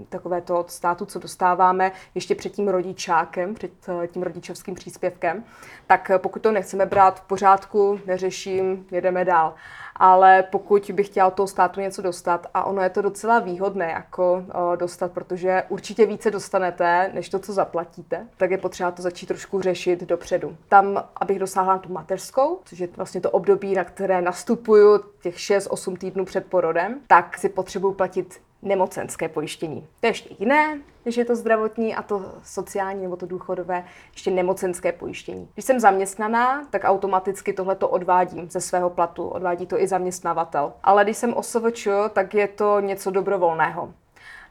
takové 0.09 0.40
to 0.40 0.61
od 0.61 0.71
státu, 0.71 1.06
co 1.06 1.18
dostáváme 1.18 1.92
ještě 2.14 2.35
před 2.35 2.52
tím 2.52 2.68
rodičákem, 2.68 3.54
před 3.54 3.73
eh, 3.88 4.06
tím 4.06 4.23
rodičovským 4.23 4.75
příspěvkem, 4.75 5.44
tak 5.87 6.11
pokud 6.16 6.42
to 6.42 6.52
nechceme 6.52 6.87
brát 6.87 7.21
v 7.21 7.25
pořádku, 7.25 8.00
neřeším, 8.06 8.87
jedeme 8.90 9.25
dál 9.25 9.54
ale 9.97 10.42
pokud 10.42 10.90
bych 10.94 11.06
chtěla 11.06 11.26
od 11.26 11.35
toho 11.35 11.47
státu 11.47 11.80
něco 11.80 12.02
dostat, 12.02 12.47
a 12.54 12.64
ono 12.64 12.82
je 12.82 12.90
to 12.90 13.02
docela 13.02 13.38
výhodné 13.38 13.90
jako 13.90 14.32
uh, 14.35 14.76
dostat, 14.76 15.12
protože 15.12 15.62
určitě 15.68 16.06
více 16.06 16.30
dostanete, 16.30 17.11
než 17.14 17.28
to, 17.28 17.38
co 17.38 17.52
zaplatíte, 17.52 18.26
tak 18.37 18.50
je 18.50 18.59
potřeba 18.59 18.90
to 18.90 19.02
začít 19.02 19.26
trošku 19.26 19.61
řešit 19.61 20.02
dopředu. 20.02 20.56
Tam, 20.68 21.04
abych 21.16 21.38
dosáhla 21.38 21.78
tu 21.78 21.92
mateřskou, 21.92 22.61
což 22.64 22.78
je 22.78 22.88
vlastně 22.97 23.21
to 23.21 23.30
období, 23.30 23.75
na 23.75 23.85
které 23.85 24.23
nastupuju 24.23 24.92
těch 24.99 25.37
6-8 25.37 25.97
týdnů 25.97 26.25
před 26.25 26.47
porodem, 26.47 27.01
tak 27.07 27.39
si 27.39 27.49
potřebuju 27.49 27.95
platit 27.95 28.41
nemocenské 28.63 29.29
pojištění. 29.29 29.87
To 30.01 30.07
je 30.07 30.11
ještě 30.11 30.35
jiné, 30.39 30.81
než 31.05 31.17
je 31.17 31.25
to 31.25 31.37
zdravotní 31.37 31.95
a 31.95 32.03
to 32.03 32.33
sociální 32.45 33.03
nebo 33.03 33.17
to 33.17 33.27
důchodové, 33.27 33.85
ještě 34.13 34.31
nemocenské 34.31 34.93
pojištění. 34.93 35.49
Když 35.55 35.65
jsem 35.65 35.81
zaměstnaná, 35.81 36.67
tak 36.71 36.83
automaticky 36.85 37.53
tohle 37.53 37.75
to 37.75 37.89
odvádím 37.89 38.51
ze 38.51 38.61
svého 38.61 38.91
platu, 38.91 39.29
odvádí 39.29 39.67
to 39.67 39.81
i 39.81 39.89
zaměstnavatel. 39.89 40.73
Ale 40.83 41.05
když 41.05 41.17
jsem 41.17 41.35
OSVČ, 41.35 41.89
tak 42.13 42.35
je 42.35 42.49
to 42.49 42.81
něco 42.81 43.11
dobrovolného. 43.11 43.95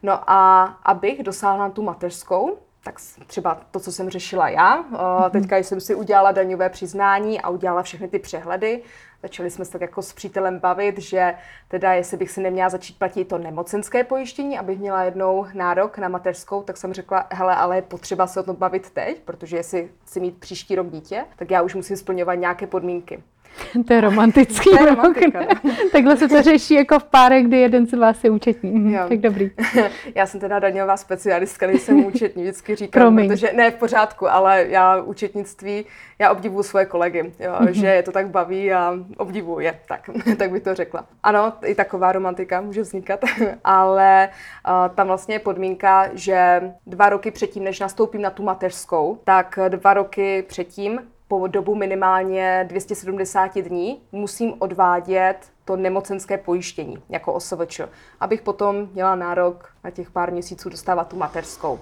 No 0.04 0.30
a 0.30 0.64
abych 0.84 1.24
dosáhla 1.24 1.70
tu 1.70 1.84
mateřskou, 1.84 2.58
tak 2.84 2.96
třeba 3.28 3.62
to, 3.72 3.80
co 3.80 3.92
jsem 3.92 4.10
řešila 4.10 4.50
já. 4.50 4.84
Mm-hmm. 4.84 5.30
Teďka 5.30 5.58
jsem 5.58 5.82
si 5.82 5.96
udělala 5.96 6.32
daňové 6.32 6.70
přiznání 6.70 7.42
a 7.42 7.50
udělala 7.50 7.84
všechny 7.84 8.08
ty 8.08 8.20
přehledy. 8.20 8.84
Začali 9.22 9.50
jsme 9.50 9.66
se 9.66 9.72
tak 9.72 9.82
jako 9.82 10.02
s 10.02 10.14
přítelem 10.14 10.60
bavit, 10.60 10.98
že 10.98 11.34
teda 11.68 11.94
jestli 11.94 12.18
bych 12.18 12.32
si 12.32 12.42
neměla 12.42 12.70
začít 12.70 13.00
platit 13.00 13.26
to 13.26 13.38
nemocenské 13.38 14.04
pojištění, 14.04 14.60
abych 14.60 14.80
měla 14.80 15.04
jednou 15.04 15.46
nárok 15.54 15.98
na 15.98 16.08
mateřskou, 16.08 16.64
tak 16.64 16.78
jsem 16.78 16.94
řekla, 16.94 17.28
hele, 17.32 17.56
ale 17.56 17.76
je 17.76 17.82
potřeba 17.82 18.28
se 18.28 18.40
o 18.40 18.44
tom 18.44 18.56
bavit 18.56 18.90
teď, 18.90 19.22
protože 19.22 19.58
jestli 19.58 19.90
si 20.06 20.20
mít 20.20 20.38
příští 20.38 20.76
rok 20.76 20.90
dítě, 20.90 21.26
tak 21.36 21.52
já 21.52 21.62
už 21.62 21.76
musím 21.76 21.98
splňovat 21.98 22.36
nějaké 22.36 22.68
podmínky. 22.68 23.24
To 23.88 23.94
je 23.94 24.02
romantický. 24.02 24.70
to 24.70 24.84
je 24.84 24.90
romantika, 24.90 25.40
Takhle 25.92 26.18
se 26.18 26.28
to 26.28 26.42
řeší 26.42 26.74
jako 26.74 27.00
v 27.00 27.04
párech, 27.04 27.48
kdy 27.48 27.60
jeden 27.60 27.88
z 27.88 27.94
vás 27.94 28.24
je 28.24 28.30
účetní. 28.30 28.94
Jo. 28.94 29.02
Tak 29.10 29.20
dobrý. 29.20 29.52
já 30.16 30.26
jsem 30.26 30.40
teda 30.40 30.60
daňová 30.60 30.98
specialistka, 30.98 31.68
nejsem 31.68 32.06
účetní, 32.06 32.44
vždycky 32.44 32.76
říkám, 32.76 33.02
Promiň. 33.02 33.28
protože 33.28 33.52
ne 33.54 33.72
v 33.72 33.76
pořádku, 33.76 34.32
ale 34.32 34.66
já 34.68 35.02
účetnictví, 35.02 35.86
já 36.20 36.32
obdivuju 36.32 36.64
svoje 36.64 36.86
kolegy, 36.86 37.34
jo, 37.40 37.52
mm-hmm. 37.52 37.70
že 37.70 37.88
je 37.88 38.04
to 38.04 38.12
tak 38.12 38.30
baví 38.30 38.74
a 38.74 38.94
obdivuju 39.18 39.60
je, 39.60 39.80
tak, 39.88 40.10
tak 40.38 40.52
bych 40.52 40.64
to 40.64 40.76
řekla. 40.76 41.06
Ano, 41.24 41.54
i 41.66 41.76
taková 41.76 42.12
romantika 42.12 42.62
může 42.62 42.82
vznikat, 42.82 43.20
ale 43.64 44.30
uh, 44.68 44.96
tam 44.96 45.08
vlastně 45.08 45.36
je 45.36 45.40
podmínka, 45.40 46.10
že 46.14 46.62
dva 46.88 47.10
roky 47.10 47.32
předtím, 47.32 47.64
než 47.64 47.80
nastoupím 47.80 48.22
na 48.22 48.30
tu 48.30 48.44
mateřskou, 48.44 49.20
tak 49.24 49.60
dva 49.70 49.94
roky 49.94 50.44
předtím 50.48 51.00
po 51.32 51.48
dobu 51.48 51.76
minimálně 51.76 52.66
270 52.70 53.58
dní 53.58 54.02
musím 54.12 54.54
odvádět 54.60 55.38
to 55.66 55.76
nemocenské 55.76 56.38
pojištění 56.38 57.04
jako 57.10 57.34
OSVČ, 57.34 57.82
abych 58.20 58.42
potom 58.42 58.90
měla 58.94 59.16
nárok 59.16 59.70
na 59.84 59.90
těch 59.90 60.12
pár 60.12 60.32
měsíců 60.32 60.70
dostávat 60.70 61.08
tu 61.08 61.16
mateřskou. 61.16 61.80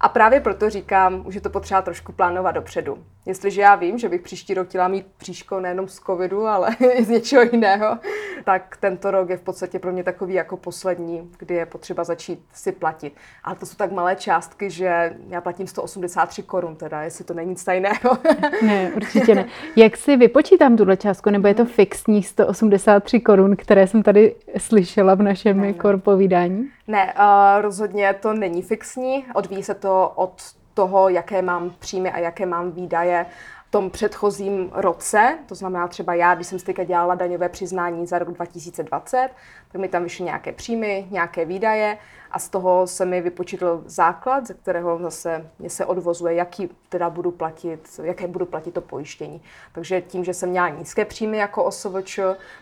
A 0.00 0.08
právě 0.08 0.40
proto 0.40 0.70
říkám, 0.70 1.24
že 1.28 1.40
to 1.40 1.50
potřeba 1.50 1.82
trošku 1.82 2.12
plánovat 2.12 2.54
dopředu. 2.54 2.98
Jestliže 3.30 3.60
já 3.60 3.74
vím, 3.74 3.98
že 3.98 4.08
bych 4.08 4.20
příští 4.20 4.54
rok 4.54 4.68
chtěla 4.68 4.88
mít 4.88 5.06
příško 5.16 5.60
nejenom 5.60 5.88
z 5.88 6.00
covidu, 6.00 6.46
ale 6.46 6.76
i 6.94 7.04
z 7.04 7.08
něčeho 7.08 7.42
jiného, 7.42 7.98
tak 8.44 8.76
tento 8.80 9.10
rok 9.10 9.30
je 9.30 9.36
v 9.36 9.40
podstatě 9.40 9.78
pro 9.78 9.92
mě 9.92 10.04
takový 10.04 10.34
jako 10.34 10.56
poslední, 10.56 11.30
kdy 11.38 11.54
je 11.54 11.66
potřeba 11.66 12.04
začít 12.04 12.44
si 12.52 12.72
platit. 12.72 13.12
Ale 13.44 13.56
to 13.56 13.66
jsou 13.66 13.76
tak 13.76 13.92
malé 13.92 14.16
částky, 14.16 14.70
že 14.70 15.16
já 15.28 15.40
platím 15.40 15.66
183 15.66 16.42
korun, 16.42 16.76
teda, 16.76 17.02
jestli 17.02 17.24
to 17.24 17.34
není 17.34 17.50
nic 17.50 17.64
tajného. 17.64 18.18
ne, 18.62 18.90
určitě 18.96 19.34
ne. 19.34 19.46
Jak 19.76 19.96
si 19.96 20.16
vypočítám 20.16 20.76
tuhle 20.76 20.96
částku, 20.96 21.30
nebo 21.30 21.48
je 21.48 21.54
to 21.54 21.64
fixní 21.64 22.22
183 22.22 23.20
korun, 23.20 23.56
které 23.56 23.86
jsem 23.86 24.02
tady 24.02 24.34
slyšela 24.58 25.14
v 25.14 25.22
našem 25.22 25.60
ne, 25.60 25.74
ne. 25.84 25.98
povídání? 25.98 26.68
Ne, 26.88 27.14
uh, 27.18 27.62
rozhodně 27.62 28.14
to 28.20 28.32
není 28.32 28.62
fixní. 28.62 29.24
Odvíjí 29.34 29.62
se 29.62 29.74
to 29.74 30.12
od 30.14 30.59
toho, 30.74 31.08
jaké 31.08 31.42
mám 31.42 31.70
příjmy 31.78 32.10
a 32.12 32.18
jaké 32.18 32.46
mám 32.46 32.70
výdaje 32.72 33.26
tom 33.70 33.90
předchozím 33.90 34.70
roce. 34.72 35.38
To 35.46 35.54
znamená 35.54 35.88
třeba 35.88 36.14
já, 36.14 36.34
když 36.34 36.46
jsem 36.46 36.58
si 36.58 36.64
teďka 36.64 36.84
dělala 36.84 37.14
daňové 37.14 37.48
přiznání 37.48 38.06
za 38.06 38.18
rok 38.18 38.30
2020, 38.32 39.28
tak 39.72 39.80
mi 39.80 39.88
tam 39.88 40.02
vyšly 40.02 40.24
nějaké 40.24 40.52
příjmy, 40.52 41.06
nějaké 41.10 41.44
výdaje 41.44 41.98
a 42.30 42.38
z 42.38 42.48
toho 42.48 42.86
se 42.86 43.04
mi 43.04 43.20
vypočítl 43.20 43.82
základ, 43.86 44.46
ze 44.46 44.54
kterého 44.54 44.98
zase 44.98 45.50
mě 45.58 45.70
se 45.70 45.84
odvozuje, 45.84 46.34
jaký 46.34 46.70
teda 46.88 47.10
budu 47.10 47.30
platit, 47.30 48.00
jaké 48.02 48.26
budu 48.26 48.46
platit 48.46 48.74
to 48.74 48.80
pojištění. 48.80 49.42
Takže 49.72 50.00
tím, 50.00 50.24
že 50.24 50.34
jsem 50.34 50.48
měla 50.50 50.68
nízké 50.68 51.04
příjmy 51.04 51.36
jako 51.36 51.64
OSVČ, 51.64 52.18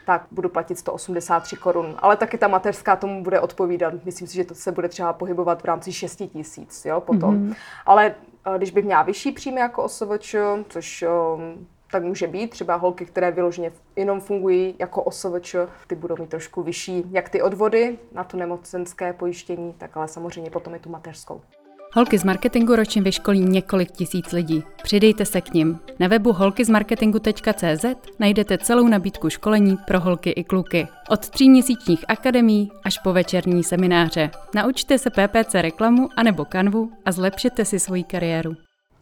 tak 0.06 0.26
budu 0.30 0.48
platit 0.48 0.78
183 0.78 1.56
korun. 1.56 1.96
Ale 1.98 2.16
taky 2.16 2.38
ta 2.38 2.48
mateřská 2.48 2.96
tomu 2.96 3.22
bude 3.22 3.40
odpovídat. 3.40 3.94
Myslím 4.04 4.28
si, 4.28 4.34
že 4.34 4.44
to 4.44 4.54
se 4.54 4.72
bude 4.72 4.88
třeba 4.88 5.12
pohybovat 5.12 5.62
v 5.62 5.64
rámci 5.64 5.92
6 5.92 6.22
tisíc, 6.32 6.84
jo, 6.84 7.00
potom. 7.00 7.34
Mm-hmm. 7.34 7.56
Ale 7.86 8.14
když 8.56 8.70
bych 8.70 8.84
měla 8.84 9.02
vyšší 9.02 9.32
příjmy 9.32 9.60
jako 9.60 9.82
OSVČ, 9.82 10.34
což 10.68 11.04
um, 11.34 11.66
tak 11.90 12.02
může 12.02 12.26
být. 12.26 12.50
Třeba 12.50 12.74
holky, 12.74 13.06
které 13.06 13.30
vyloženě 13.30 13.72
jenom 13.96 14.20
fungují 14.20 14.74
jako 14.78 15.02
OSVČ, 15.02 15.56
ty 15.86 15.94
budou 15.94 16.16
mít 16.18 16.30
trošku 16.30 16.62
vyšší, 16.62 17.04
jak 17.10 17.28
ty 17.28 17.42
odvody 17.42 17.98
na 18.12 18.24
to 18.24 18.36
nemocenské 18.36 19.12
pojištění, 19.12 19.72
tak 19.78 19.96
ale 19.96 20.08
samozřejmě 20.08 20.50
potom 20.50 20.74
i 20.74 20.78
tu 20.78 20.90
mateřskou. 20.90 21.40
Holky 21.94 22.18
z 22.18 22.24
marketingu 22.24 22.76
ročně 22.76 23.02
vyškolí 23.02 23.40
několik 23.40 23.90
tisíc 23.90 24.32
lidí. 24.32 24.62
Přidejte 24.82 25.24
se 25.24 25.40
k 25.40 25.54
nim. 25.54 25.78
Na 26.00 26.08
webu 26.08 26.32
holkyzmarketingu.cz 26.32 27.84
najdete 28.18 28.58
celou 28.58 28.88
nabídku 28.88 29.30
školení 29.30 29.76
pro 29.86 30.00
holky 30.00 30.30
i 30.30 30.44
kluky. 30.44 30.88
Od 31.08 31.28
tříměsíčních 31.28 32.04
akademií 32.08 32.70
až 32.84 32.98
po 32.98 33.12
večerní 33.12 33.64
semináře. 33.64 34.30
Naučte 34.54 34.98
se 34.98 35.10
PPC 35.10 35.54
reklamu 35.54 36.08
anebo 36.16 36.44
kanvu 36.44 36.90
a 37.04 37.12
zlepšete 37.12 37.64
si 37.64 37.80
svoji 37.80 38.04
kariéru. 38.04 38.56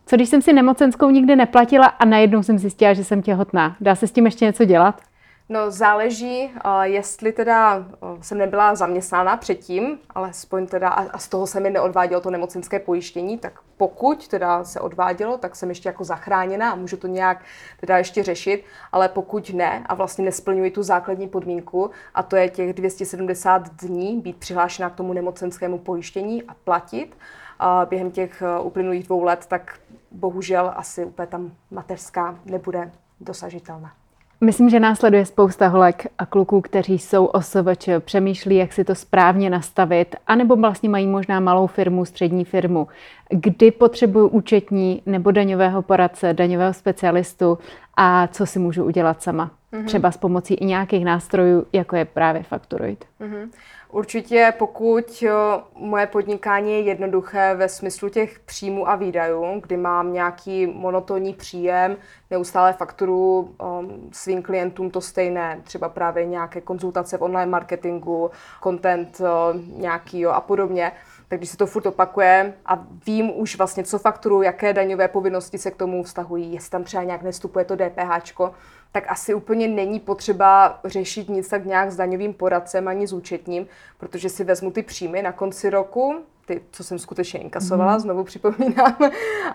Co 0.07 0.16
když 0.16 0.28
jsem 0.28 0.43
si 0.43 0.52
nemocenskou 0.52 1.11
nikdy 1.11 1.37
neplatila 1.37 1.87
a 1.87 2.05
najednou 2.05 2.43
jsem 2.43 2.59
zjistila, 2.59 2.95
že 2.95 3.05
jsem 3.05 3.23
těhotná? 3.23 3.76
Dá 3.81 3.95
se 3.95 4.07
s 4.07 4.12
tím 4.12 4.25
ještě 4.25 4.45
něco 4.45 4.64
dělat? 4.64 5.00
No 5.49 5.71
záleží, 5.71 6.53
jestli 6.83 7.33
teda 7.33 7.87
jsem 8.21 8.38
nebyla 8.38 8.75
zaměstnána 8.75 9.37
předtím, 9.37 9.99
ale 10.11 10.29
aspoň 10.29 10.67
teda 10.67 10.88
a 10.88 11.19
z 11.19 11.29
toho 11.29 11.47
se 11.47 11.61
mi 11.61 11.71
neodvádělo 11.71 12.21
to 12.21 12.31
nemocenské 12.31 12.79
pojištění, 12.79 13.38
tak 13.38 13.61
pokud 13.76 14.29
teda 14.29 14.65
se 14.65 14.81
odvádělo, 14.81 15.38
tak 15.38 15.57
jsem 15.57 15.69
ještě 15.69 15.88
jako 15.88 16.05
zachráněna 16.05 16.71
a 16.71 16.75
můžu 16.75 16.97
to 16.97 17.07
nějak 17.07 17.45
teda 17.81 17.99
ještě 17.99 18.23
řešit, 18.23 18.65
ale 18.93 19.09
pokud 19.09 19.50
ne 19.50 19.87
a 19.87 19.95
vlastně 19.95 20.25
nesplňuji 20.25 20.71
tu 20.71 20.83
základní 20.83 21.29
podmínku 21.29 21.91
a 22.15 22.23
to 22.23 22.37
je 22.37 22.49
těch 22.49 22.73
270 22.73 23.69
dní 23.75 24.21
být 24.21 24.37
přihlášena 24.37 24.91
k 24.91 24.95
tomu 24.95 25.12
nemocenskému 25.12 25.79
pojištění 25.79 26.43
a 26.43 26.55
platit, 26.55 27.17
během 27.88 28.11
těch 28.11 28.43
uplynulých 28.62 29.07
dvou 29.07 29.23
let, 29.23 29.47
tak 29.49 29.79
bohužel 30.11 30.73
asi 30.76 31.05
úplně 31.05 31.26
tam 31.26 31.53
mateřská 31.71 32.38
nebude 32.45 32.93
dosažitelná. 33.21 33.93
Myslím, 34.40 34.71
že 34.71 34.81
následuje 34.81 35.26
spousta 35.26 35.69
holek 35.69 36.07
a 36.19 36.26
kluků, 36.26 36.61
kteří 36.61 36.99
jsou 36.99 37.25
OSVČ, 37.25 37.88
přemýšlí, 38.00 38.57
jak 38.57 38.73
si 38.73 38.85
to 38.85 38.95
správně 38.95 39.50
nastavit, 39.50 40.16
anebo 40.26 40.57
vlastně 40.57 40.88
mají 40.88 41.07
možná 41.07 41.40
malou 41.40 41.66
firmu, 41.66 42.05
střední 42.05 42.45
firmu, 42.45 42.88
kdy 43.31 43.71
potřebují 43.71 44.31
účetní 44.31 45.02
nebo 45.07 45.31
daňového 45.31 45.83
poradce, 45.83 46.35
daňového 46.35 46.75
specialistu 46.75 47.59
a 47.97 48.26
co 48.26 48.47
si 48.47 48.59
můžu 48.59 48.85
udělat 48.85 49.23
sama. 49.23 49.50
Mm-hmm. 49.73 49.85
Třeba 49.85 50.11
s 50.11 50.16
pomocí 50.16 50.55
i 50.55 50.66
nějakých 50.66 51.05
nástrojů, 51.05 51.66
jako 51.73 51.97
je 51.97 52.05
právě 52.05 52.43
Fakturoid. 52.43 53.05
Mm-hmm. 53.21 53.49
Určitě, 53.97 54.53
pokud 54.59 55.25
moje 55.75 56.07
podnikání 56.07 56.73
je 56.73 56.81
jednoduché 56.81 57.55
ve 57.55 57.69
smyslu 57.69 58.09
těch 58.09 58.38
příjmů 58.38 58.88
a 58.88 58.97
výdajů, 58.97 59.61
kdy 59.62 59.76
mám 59.76 60.12
nějaký 60.12 60.67
monotonní 60.67 61.35
příjem, 61.35 61.97
neustále 62.31 62.73
fakturu 62.73 63.38
um, 63.41 64.11
svým 64.12 64.43
klientům 64.43 64.91
to 64.91 65.00
stejné, 65.00 65.61
třeba 65.65 65.88
právě 65.88 66.26
nějaké 66.26 66.61
konzultace 66.61 67.19
v 67.19 67.23
online 67.23 67.50
marketingu, 67.50 68.31
content 68.62 69.21
uh, 69.21 69.61
nějaký 69.81 70.26
a 70.26 70.41
podobně, 70.41 70.93
tak 71.29 71.38
když 71.38 71.50
se 71.50 71.57
to 71.57 71.67
furt 71.67 71.87
opakuje 71.87 72.55
a 72.67 72.87
vím 73.07 73.38
už 73.38 73.59
vlastně, 73.59 73.85
co 73.85 73.99
fakturu, 73.99 74.43
jaké 74.43 74.73
daňové 74.73 75.09
povinnosti 75.09 75.59
se 75.59 75.71
k 75.71 75.76
tomu 75.76 76.03
vztahují, 76.03 76.53
jestli 76.53 76.71
tam 76.71 76.85
třeba 76.85 77.03
nějak 77.03 77.23
nestupuje 77.23 77.65
to 77.65 77.76
DPH, 77.76 78.33
tak 78.97 79.05
asi 79.09 79.35
úplně 79.35 79.69
není 79.69 80.00
potřeba 80.00 80.81
řešit 80.85 81.29
nic 81.29 81.49
tak 81.49 81.65
nějak 81.65 81.93
s 81.93 81.97
daňovým 81.97 82.35
poradcem 82.35 82.88
ani 82.88 83.07
s 83.07 83.12
účetním, 83.12 83.67
protože 83.99 84.29
si 84.29 84.45
vezmu 84.45 84.71
ty 84.71 84.83
příjmy 84.83 85.23
na 85.23 85.33
konci 85.33 85.71
roku, 85.71 86.15
ty, 86.47 86.61
co 86.71 86.85
jsem 86.85 86.99
skutečně 86.99 87.41
inkasovala, 87.41 87.93
mm. 87.93 88.00
znovu 88.00 88.25
připomínám, 88.25 88.97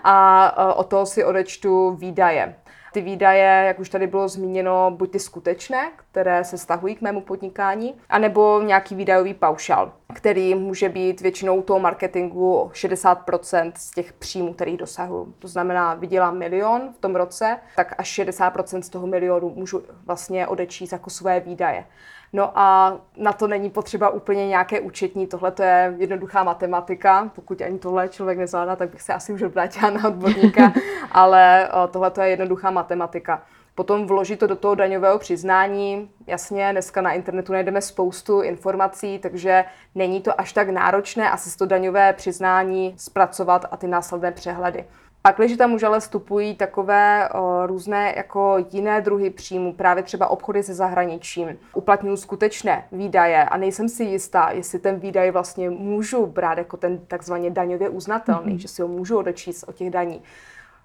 a 0.04 0.74
o 0.76 0.84
toho 0.84 1.06
si 1.06 1.24
odečtu 1.24 1.90
výdaje. 1.90 2.54
Ty 2.92 3.00
výdaje, 3.00 3.64
jak 3.66 3.80
už 3.80 3.88
tady 3.88 4.06
bylo 4.06 4.28
zmíněno, 4.28 4.90
buď 4.90 5.10
ty 5.10 5.18
skutečné, 5.18 5.90
které 5.96 6.44
se 6.44 6.58
stahují 6.58 6.94
k 6.94 7.00
mému 7.00 7.20
podnikání, 7.20 7.94
anebo 8.08 8.62
nějaký 8.62 8.94
výdajový 8.94 9.34
paušal, 9.34 9.92
který 10.14 10.54
může 10.54 10.88
být 10.88 11.20
většinou 11.20 11.62
toho 11.62 11.78
marketingu 11.78 12.70
60% 12.74 13.72
z 13.76 13.90
těch 13.90 14.12
příjmů, 14.12 14.54
který 14.54 14.76
dosahuju. 14.76 15.34
To 15.38 15.48
znamená, 15.48 15.94
vydělám 15.94 16.38
milion 16.38 16.92
v 16.96 17.00
tom 17.00 17.16
roce, 17.16 17.58
tak 17.76 17.94
až 17.98 18.18
60% 18.18 18.80
z 18.80 18.88
toho 18.88 19.06
milionu 19.06 19.52
můžu 19.56 19.82
vlastně 20.06 20.46
odečíst 20.46 20.92
jako 20.92 21.10
své 21.10 21.40
výdaje. 21.40 21.84
No 22.32 22.58
a 22.58 22.98
na 23.16 23.32
to 23.32 23.46
není 23.46 23.70
potřeba 23.70 24.10
úplně 24.10 24.46
nějaké 24.46 24.80
účetní, 24.80 25.26
tohle 25.26 25.50
to 25.50 25.62
je 25.62 25.94
jednoduchá 25.98 26.44
matematika. 26.44 27.30
Pokud 27.34 27.60
ani 27.60 27.78
tohle 27.78 28.08
člověk 28.08 28.38
nezvládá, 28.38 28.76
tak 28.76 28.90
bych 28.90 29.02
se 29.02 29.14
asi 29.14 29.32
už 29.32 29.42
obrátila 29.42 29.90
na 29.90 30.08
odborníka, 30.08 30.72
ale 31.12 31.68
tohle 31.90 32.10
to 32.10 32.20
je 32.20 32.28
jednoduchá 32.28 32.70
matematika. 32.70 33.42
Potom 33.74 34.06
vložit 34.06 34.38
to 34.38 34.46
do 34.46 34.56
toho 34.56 34.74
daňového 34.74 35.18
přiznání. 35.18 36.10
Jasně, 36.26 36.68
dneska 36.72 37.00
na 37.00 37.12
internetu 37.12 37.52
najdeme 37.52 37.80
spoustu 37.80 38.40
informací, 38.40 39.18
takže 39.18 39.64
není 39.94 40.20
to 40.20 40.40
až 40.40 40.52
tak 40.52 40.68
náročné 40.68 41.30
asi 41.30 41.58
to 41.58 41.66
daňové 41.66 42.12
přiznání 42.12 42.94
zpracovat 42.96 43.64
a 43.70 43.76
ty 43.76 43.86
následné 43.86 44.32
přehledy. 44.32 44.84
Pak, 45.22 45.36
když 45.36 45.56
tam 45.56 45.72
už 45.72 45.82
ale 45.82 46.00
vstupují 46.00 46.56
takové 46.56 47.28
o, 47.28 47.66
různé 47.66 48.14
jako 48.16 48.56
jiné 48.70 49.00
druhy 49.00 49.30
příjmu, 49.30 49.72
právě 49.72 50.02
třeba 50.02 50.28
obchody 50.28 50.62
se 50.62 50.74
zahraničím, 50.74 51.58
uplatňují 51.74 52.16
skutečné 52.16 52.84
výdaje 52.92 53.44
a 53.44 53.56
nejsem 53.56 53.88
si 53.88 54.04
jistá, 54.04 54.50
jestli 54.50 54.78
ten 54.78 54.98
výdaj 54.98 55.30
vlastně 55.30 55.70
můžu 55.70 56.26
brát 56.26 56.58
jako 56.58 56.76
ten 56.76 56.98
takzvaně 56.98 57.50
daňově 57.50 57.88
uznatelný, 57.88 58.54
mm-hmm. 58.54 58.60
že 58.60 58.68
si 58.68 58.82
ho 58.82 58.88
můžu 58.88 59.18
odečíst 59.18 59.64
od 59.68 59.74
těch 59.74 59.90
daní. 59.90 60.22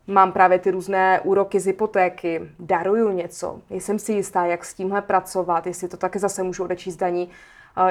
Mám 0.08 0.32
právě 0.32 0.60
ty 0.60 0.72
různé 0.72 1.20
úroky 1.24 1.60
z 1.60 1.66
hypotéky, 1.66 2.42
daruju 2.60 3.10
něco, 3.10 3.62
nejsem 3.70 4.00
si 4.00 4.14
jistá, 4.14 4.46
jak 4.46 4.66
s 4.66 4.74
tímhle 4.74 5.02
pracovat, 5.02 5.68
jestli 5.68 5.88
to 5.88 5.98
taky 5.98 6.20
zase 6.20 6.44
můžu 6.44 6.64
odečíst 6.64 6.96
daní. 6.96 7.30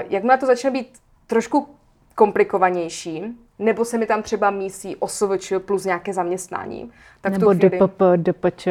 Jakmile 0.09 0.38
to 0.38 0.47
začne 0.47 0.71
být 0.71 0.99
trošku 1.26 1.69
komplikovanější, 2.17 3.37
nebo 3.59 3.85
se 3.85 3.99
mi 3.99 4.07
tam 4.07 4.23
třeba 4.23 4.51
mísí 4.51 4.97
OSVČ 4.97 5.53
plus 5.65 5.85
nějaké 5.85 6.13
zaměstnání. 6.13 6.93
Tak 7.21 7.33
nebo 7.33 7.51
chvíli... 7.51 7.79
DPP, 7.79 8.03
DPČ. 8.17 8.69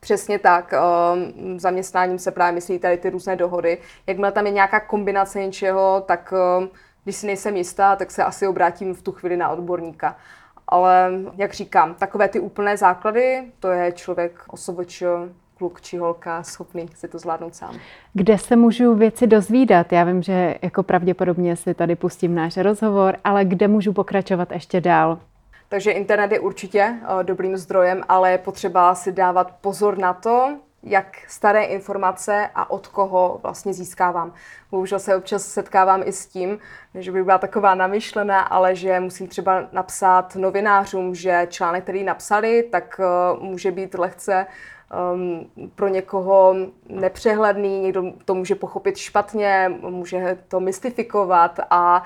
Přesně 0.00 0.38
tak. 0.38 0.72
Um, 0.72 1.60
zaměstnáním 1.60 2.18
se 2.18 2.30
právě 2.30 2.52
myslí 2.52 2.78
tady 2.78 2.96
ty 2.96 3.10
různé 3.10 3.36
dohody. 3.36 3.78
Jakmile 4.06 4.32
tam 4.32 4.46
je 4.46 4.52
nějaká 4.52 4.80
kombinace 4.80 5.40
něčeho, 5.40 6.04
tak 6.06 6.34
um, 6.58 6.68
když 7.04 7.16
si 7.16 7.26
nejsem 7.26 7.56
jistá, 7.56 7.96
tak 7.96 8.10
se 8.10 8.24
asi 8.24 8.46
obrátím 8.46 8.94
v 8.94 9.02
tu 9.02 9.12
chvíli 9.12 9.36
na 9.36 9.48
odborníka. 9.48 10.16
Ale 10.68 11.10
jak 11.36 11.52
říkám, 11.52 11.94
takové 11.94 12.28
ty 12.28 12.40
úplné 12.40 12.76
základy, 12.76 13.52
to 13.60 13.70
je 13.70 13.92
člověk 13.92 14.42
OSVČ, 14.48 15.02
kluk 15.58 15.80
či 15.80 15.96
holka 15.96 16.42
schopný 16.42 16.88
si 16.94 17.08
to 17.08 17.18
zvládnout 17.18 17.54
sám. 17.54 17.76
Kde 18.12 18.38
se 18.38 18.56
můžu 18.56 18.94
věci 18.94 19.26
dozvídat? 19.26 19.92
Já 19.92 20.04
vím, 20.04 20.22
že 20.22 20.54
jako 20.62 20.82
pravděpodobně 20.82 21.56
si 21.56 21.74
tady 21.74 21.96
pustím 21.96 22.34
náš 22.34 22.56
rozhovor, 22.56 23.16
ale 23.24 23.44
kde 23.44 23.68
můžu 23.68 23.92
pokračovat 23.92 24.52
ještě 24.52 24.80
dál? 24.80 25.18
Takže 25.68 25.90
internet 25.90 26.32
je 26.32 26.40
určitě 26.40 26.94
uh, 27.02 27.22
dobrým 27.22 27.56
zdrojem, 27.56 28.02
ale 28.08 28.30
je 28.30 28.38
potřeba 28.38 28.94
si 28.94 29.12
dávat 29.12 29.54
pozor 29.60 29.98
na 29.98 30.12
to, 30.12 30.56
jak 30.82 31.06
staré 31.28 31.64
informace 31.64 32.48
a 32.54 32.70
od 32.70 32.86
koho 32.86 33.40
vlastně 33.42 33.72
získávám. 33.72 34.32
Bohužel 34.70 34.98
se 34.98 35.16
občas 35.16 35.42
setkávám 35.42 36.02
i 36.04 36.12
s 36.12 36.26
tím, 36.26 36.58
že 36.94 37.12
by 37.12 37.24
byla 37.24 37.38
taková 37.38 37.74
namyšlená, 37.74 38.40
ale 38.40 38.76
že 38.76 39.00
musím 39.00 39.28
třeba 39.28 39.68
napsat 39.72 40.36
novinářům, 40.36 41.14
že 41.14 41.46
článek, 41.50 41.82
který 41.82 42.04
napsali, 42.04 42.62
tak 42.72 43.00
uh, 43.00 43.42
může 43.42 43.70
být 43.70 43.94
lehce 43.94 44.46
um, 45.14 45.50
pro 45.74 45.88
někoho 45.88 46.54
nepřehledný, 46.88 47.80
někdo 47.80 48.12
to 48.24 48.34
může 48.34 48.54
pochopit 48.54 48.96
špatně, 48.96 49.72
může 49.80 50.38
to 50.48 50.60
mystifikovat 50.60 51.60
a 51.70 52.04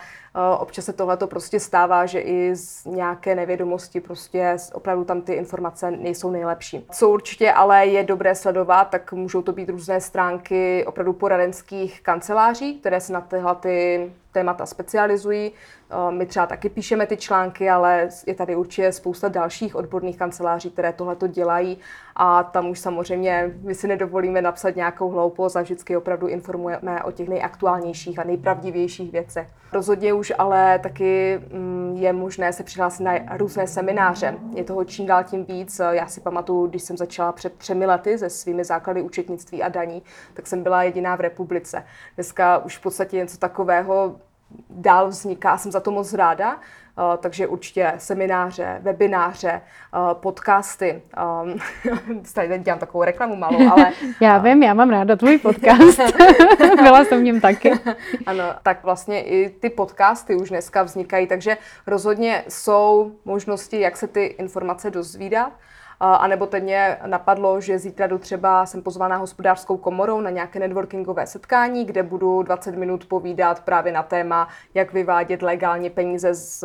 občas 0.58 0.84
se 0.84 0.92
tohle 0.92 1.16
to 1.16 1.26
prostě 1.26 1.60
stává, 1.60 2.06
že 2.06 2.20
i 2.20 2.56
z 2.56 2.84
nějaké 2.84 3.34
nevědomosti 3.34 4.00
prostě 4.00 4.56
opravdu 4.72 5.04
tam 5.04 5.20
ty 5.20 5.32
informace 5.32 5.90
nejsou 5.90 6.30
nejlepší. 6.30 6.86
Co 6.90 7.08
určitě 7.08 7.52
ale 7.52 7.86
je 7.86 8.04
dobré 8.04 8.34
sledovat, 8.34 8.84
tak 8.84 9.12
můžou 9.12 9.42
to 9.42 9.52
být 9.52 9.68
různé 9.68 10.00
stránky 10.00 10.84
opravdu 10.86 11.12
poradenských 11.12 12.02
kanceláří, 12.02 12.78
které 12.80 13.00
se 13.00 13.12
na 13.12 13.20
tyhle 13.20 13.54
ty 13.54 14.10
témata 14.32 14.66
specializují. 14.66 15.52
Eh, 15.90 16.12
my 16.12 16.26
třeba 16.26 16.46
taky 16.46 16.68
píšeme 16.68 17.06
ty 17.06 17.16
články, 17.16 17.70
ale 17.70 18.08
je 18.26 18.34
tady 18.34 18.56
určitě 18.56 18.92
spousta 18.92 19.28
dalších 19.28 19.76
odborných 19.76 20.18
kanceláří, 20.18 20.70
které 20.70 20.92
tohle 20.92 21.16
to 21.16 21.26
dělají 21.26 21.78
a 22.16 22.42
tam 22.42 22.68
už 22.68 22.78
samozřejmě 22.78 23.52
my 23.62 23.74
si 23.74 23.88
nedovolíme 23.88 24.42
napsat 24.42 24.76
nějakou 24.76 25.10
hloupost 25.10 25.56
a 25.56 25.62
vždycky 25.62 25.96
opravdu 25.96 26.26
informujeme 26.26 27.02
o 27.02 27.10
těch 27.10 27.28
nejaktuálnějších 27.28 28.18
a 28.18 28.24
nejpravdivějších 28.24 29.12
věcech. 29.12 29.48
Rozhodně 29.72 30.12
už 30.12 30.21
ale 30.30 30.78
taky 30.78 31.40
mm, 31.52 31.96
je 31.96 32.12
možné 32.12 32.52
se 32.52 32.62
přihlásit 32.62 33.02
na 33.02 33.12
různé 33.36 33.66
semináře. 33.66 34.34
Je 34.54 34.64
toho 34.64 34.84
čím 34.84 35.06
dál 35.06 35.24
tím 35.24 35.44
víc. 35.44 35.80
Já 35.90 36.06
si 36.06 36.20
pamatuju, 36.20 36.66
když 36.66 36.82
jsem 36.82 36.96
začala 36.96 37.32
před 37.32 37.52
třemi 37.52 37.86
lety 37.86 38.18
se 38.18 38.30
svými 38.30 38.64
základy 38.64 39.02
účetnictví 39.02 39.62
a 39.62 39.68
daní, 39.68 40.02
tak 40.34 40.46
jsem 40.46 40.62
byla 40.62 40.82
jediná 40.82 41.16
v 41.16 41.20
republice. 41.20 41.84
Dneska 42.14 42.58
už 42.58 42.78
v 42.78 42.82
podstatě 42.82 43.16
něco 43.16 43.38
takového 43.38 44.16
dál 44.70 45.08
vzniká, 45.08 45.58
jsem 45.58 45.72
za 45.72 45.80
to 45.80 45.90
moc 45.90 46.12
ráda, 46.12 46.58
Uh, 46.98 47.16
takže 47.16 47.46
určitě 47.46 47.92
semináře, 47.98 48.78
webináře, 48.82 49.60
uh, 49.94 50.20
podcasty. 50.20 51.02
Um, 51.42 51.58
tady 52.34 52.58
dělám 52.58 52.78
takovou 52.78 53.04
reklamu 53.04 53.36
malou, 53.36 53.68
ale... 53.72 53.92
já 54.20 54.38
vím, 54.38 54.62
já 54.62 54.74
mám 54.74 54.90
ráda 54.90 55.16
tvůj 55.16 55.38
podcast. 55.38 56.00
Byla 56.82 57.04
jsem 57.04 57.20
v 57.20 57.22
něm 57.22 57.40
taky. 57.40 57.72
ano, 58.26 58.44
tak 58.62 58.84
vlastně 58.84 59.22
i 59.22 59.50
ty 59.50 59.70
podcasty 59.70 60.34
už 60.34 60.48
dneska 60.48 60.82
vznikají, 60.82 61.26
takže 61.26 61.56
rozhodně 61.86 62.44
jsou 62.48 63.12
možnosti, 63.24 63.80
jak 63.80 63.96
se 63.96 64.06
ty 64.06 64.24
informace 64.24 64.90
dozvídat. 64.90 65.52
A 66.04 66.26
nebo 66.26 66.46
teď 66.46 66.62
mě 66.62 66.98
napadlo, 67.06 67.60
že 67.60 67.78
zítra 67.78 68.06
jdu 68.06 68.18
třeba, 68.18 68.66
jsem 68.66 68.82
pozvaná 68.82 69.16
hospodářskou 69.16 69.76
komorou 69.76 70.20
na 70.20 70.30
nějaké 70.30 70.58
networkingové 70.58 71.26
setkání, 71.26 71.84
kde 71.84 72.02
budu 72.02 72.42
20 72.42 72.74
minut 72.76 73.06
povídat 73.06 73.60
právě 73.60 73.92
na 73.92 74.02
téma, 74.02 74.48
jak 74.74 74.92
vyvádět 74.92 75.42
legálně 75.42 75.90
peníze 75.90 76.34
z, 76.34 76.64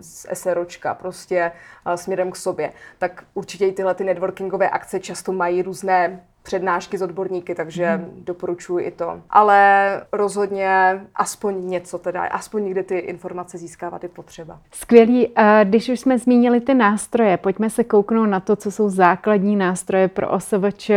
z 0.00 0.26
SROčka, 0.32 0.94
prostě 0.94 1.52
směrem 1.94 2.30
k 2.30 2.36
sobě. 2.36 2.72
Tak 2.98 3.24
určitě 3.34 3.66
i 3.66 3.72
tyhle 3.72 3.94
ty 3.94 4.04
networkingové 4.04 4.70
akce 4.70 5.00
často 5.00 5.32
mají 5.32 5.62
různé 5.62 6.20
přednášky 6.44 6.98
s 6.98 7.02
odborníky, 7.02 7.54
takže 7.54 7.86
hmm. 7.86 8.22
doporučuji 8.24 8.84
i 8.84 8.90
to. 8.90 9.20
Ale 9.30 10.00
rozhodně 10.12 11.00
aspoň 11.14 11.70
něco 11.70 11.98
teda, 11.98 12.22
aspoň 12.22 12.64
někde 12.64 12.82
ty 12.82 12.98
informace 12.98 13.58
získávat 13.58 14.02
je 14.02 14.08
potřeba. 14.08 14.60
Skvělý. 14.72 15.28
Když 15.64 15.88
už 15.88 16.00
jsme 16.00 16.18
zmínili 16.18 16.60
ty 16.60 16.74
nástroje, 16.74 17.36
pojďme 17.36 17.70
se 17.70 17.84
kouknout 17.84 18.28
na 18.28 18.40
to, 18.40 18.56
co 18.56 18.70
jsou 18.70 18.88
základní 18.88 19.56
nástroje 19.56 20.08
pro 20.08 20.30
OSVČ 20.30 20.90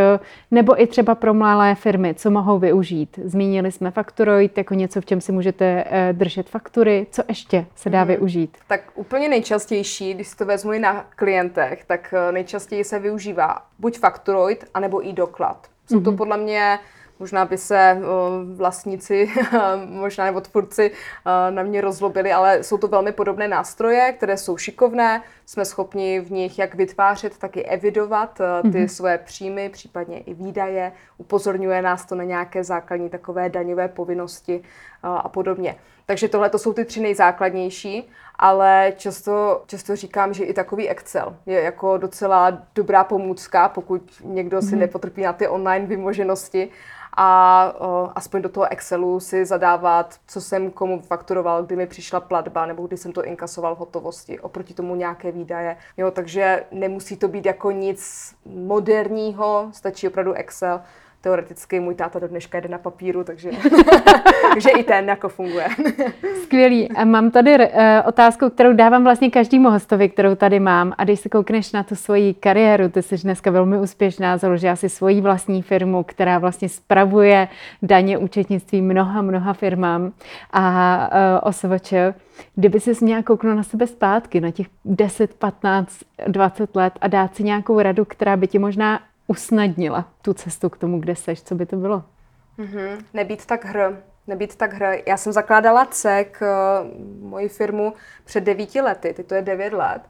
nebo 0.52 0.82
i 0.82 0.88
třeba 0.88 1.16
pro 1.16 1.34
malé 1.34 1.76
firmy, 1.76 2.14
co 2.14 2.32
mohou 2.32 2.60
využít. 2.60 3.20
Zmínili 3.24 3.72
jsme 3.72 3.92
Fakturoid 3.92 4.58
jako 4.58 4.74
něco, 4.74 5.02
v 5.02 5.06
čem 5.06 5.22
si 5.22 5.32
můžete 5.32 5.84
eh, 5.88 6.14
držet 6.14 6.50
faktury. 6.50 7.08
Co 7.12 7.24
ještě 7.28 7.66
se 7.76 7.90
dá 7.90 8.00
hmm. 8.00 8.08
využít? 8.08 8.58
Tak 8.68 8.82
úplně 8.96 9.30
nejčastější, 9.30 10.14
když 10.14 10.28
si 10.28 10.38
to 10.38 10.46
vezmu 10.46 10.74
i 10.74 10.80
na 10.80 11.06
klientech, 11.16 11.86
tak 11.86 12.14
eh, 12.14 12.32
nejčastěji 12.32 12.84
se 12.84 13.00
využívá 13.00 13.62
buď 13.80 14.00
Fakturoid, 14.00 14.66
anebo 14.74 15.08
i 15.08 15.14
doklad. 15.38 15.68
Jsou 15.90 16.02
to 16.02 16.12
mhm. 16.12 16.18
podle 16.18 16.38
mě 16.38 16.80
Možná 17.20 17.46
by 17.46 17.58
se 17.58 18.02
vlastníci, 18.56 19.30
možná 19.86 20.26
nebo 20.26 20.42
tvůrci 20.42 20.92
na 21.50 21.64
mě 21.64 21.82
rozlobili, 21.82 22.32
ale 22.32 22.64
jsou 22.64 22.78
to 22.78 22.88
velmi 22.88 23.12
podobné 23.12 23.48
nástroje, 23.48 24.14
které 24.18 24.38
jsou 24.38 24.58
šikovné. 24.58 25.22
Jsme 25.46 25.66
schopni 25.66 26.20
v 26.20 26.32
nich 26.32 26.60
jak 26.60 26.76
vytvářet, 26.76 27.38
tak 27.38 27.58
i 27.58 27.64
evidovat 27.64 28.42
ty 28.62 28.68
mm-hmm. 28.68 28.88
své 28.88 29.18
příjmy, 29.18 29.70
případně 29.70 30.20
i 30.20 30.34
výdaje. 30.34 30.92
Upozorňuje 31.18 31.82
nás 31.82 32.06
to 32.06 32.16
na 32.16 32.24
nějaké 32.24 32.64
základní 32.64 33.10
takové 33.10 33.50
daňové 33.50 33.88
povinnosti 33.88 34.62
a 35.04 35.30
podobně. 35.30 35.76
Takže 36.10 36.28
tohle 36.28 36.50
to 36.50 36.60
jsou 36.60 36.74
ty 36.74 36.86
tři 36.86 37.02
nejzákladnější, 37.02 38.10
ale 38.36 38.94
často, 38.98 39.64
často 39.68 39.96
říkám, 39.96 40.34
že 40.34 40.44
i 40.44 40.54
takový 40.54 40.90
Excel 40.90 41.36
je 41.46 41.62
jako 41.62 41.98
docela 41.98 42.58
dobrá 42.76 43.04
pomůcka, 43.04 43.70
pokud 43.70 44.02
někdo 44.24 44.62
si 44.62 44.68
mm-hmm. 44.68 44.78
nepotrpí 44.78 45.22
na 45.22 45.34
ty 45.34 45.48
online 45.48 45.86
vymoženosti 45.86 46.70
a 47.18 47.74
o, 47.80 48.10
aspoň 48.16 48.42
do 48.42 48.50
toho 48.50 48.72
Excelu 48.72 49.20
si 49.20 49.46
zadávat, 49.46 50.16
co 50.28 50.42
jsem 50.42 50.72
komu 50.72 51.02
fakturoval, 51.02 51.64
kdy 51.64 51.76
mi 51.76 51.88
přišla 51.88 52.20
platba 52.20 52.66
nebo 52.66 52.88
kdy 52.88 52.98
jsem 52.98 53.12
to 53.12 53.26
inkasoval 53.26 53.76
v 53.76 53.80
hotovosti, 53.80 54.40
oproti 54.40 54.74
tomu 54.74 54.96
nějaké 54.96 55.32
výdaje. 55.32 55.78
Jo, 55.98 56.12
takže 56.12 56.64
nemusí 56.72 57.18
to 57.18 57.28
být 57.28 57.46
jako 57.46 57.72
nic 57.72 58.34
moderního, 58.46 59.70
stačí 59.74 60.08
opravdu 60.08 60.34
Excel 60.34 60.82
teoreticky 61.28 61.80
můj 61.80 61.96
táta 61.96 62.20
do 62.20 62.28
dneška 62.28 62.60
jde 62.60 62.70
na 62.70 62.78
papíru, 62.78 63.24
takže, 63.24 63.52
takže 64.54 64.70
i 64.70 64.84
ten 64.84 65.10
jako 65.10 65.30
funguje. 65.30 65.68
Skvělý. 66.44 66.92
A 66.92 67.06
mám 67.06 67.32
tady 67.32 67.58
uh, 67.58 67.64
otázku, 68.06 68.50
kterou 68.50 68.74
dávám 68.74 69.04
vlastně 69.04 69.30
každému 69.30 69.70
hostovi, 69.70 70.10
kterou 70.10 70.36
tady 70.36 70.60
mám. 70.60 70.94
A 70.98 71.04
když 71.04 71.20
se 71.20 71.30
koukneš 71.30 71.72
na 71.72 71.84
tu 71.84 71.96
svoji 71.96 72.34
kariéru, 72.34 72.90
ty 72.90 73.02
jsi 73.02 73.18
dneska 73.18 73.52
velmi 73.52 73.78
úspěšná, 73.78 74.38
založila 74.38 74.76
si 74.76 74.90
svoji 74.90 75.22
vlastní 75.22 75.62
firmu, 75.62 76.04
která 76.04 76.40
vlastně 76.40 76.70
spravuje 76.70 77.48
daně 77.82 78.18
účetnictví 78.18 78.82
mnoha, 78.82 79.22
mnoha 79.22 79.54
firmám 79.54 80.12
a 80.54 81.10
uh, 81.12 81.50
OSVČ. 81.50 81.94
Kdyby 82.56 82.80
si 82.80 83.06
měla 83.06 83.24
kouknout 83.24 83.56
na 83.56 83.64
sebe 83.64 83.88
zpátky, 83.88 84.42
na 84.42 84.52
těch 84.52 84.68
10, 84.86 85.34
15, 85.34 86.00
20 86.28 86.76
let 86.76 86.94
a 87.02 87.08
dát 87.08 87.36
si 87.36 87.44
nějakou 87.44 87.82
radu, 87.82 88.06
která 88.06 88.38
by 88.38 88.48
ti 88.48 88.60
možná 88.60 89.00
usnadnila 89.28 90.06
tu 90.22 90.34
cestu 90.34 90.70
k 90.70 90.78
tomu, 90.78 91.00
kde 91.00 91.16
seš? 91.16 91.44
Co 91.44 91.56
by 91.56 91.66
to 91.66 91.76
bylo? 91.76 92.04
Mm-hmm. 92.60 93.06
Nebýt 93.14 93.46
tak 93.46 93.66
hr. 93.66 93.98
Nebýt 94.28 94.56
tak 94.56 94.74
hr. 94.74 94.96
Já 95.08 95.18
jsem 95.18 95.34
zakládala 95.34 95.86
CEK, 95.86 96.42
uh, 96.42 97.30
moji 97.30 97.50
firmu, 97.50 97.94
před 98.26 98.42
devíti 98.42 98.82
lety, 98.82 99.14
teď 99.14 99.28
to 99.28 99.36
je 99.36 99.42
devět 99.42 99.74
let. 99.74 100.02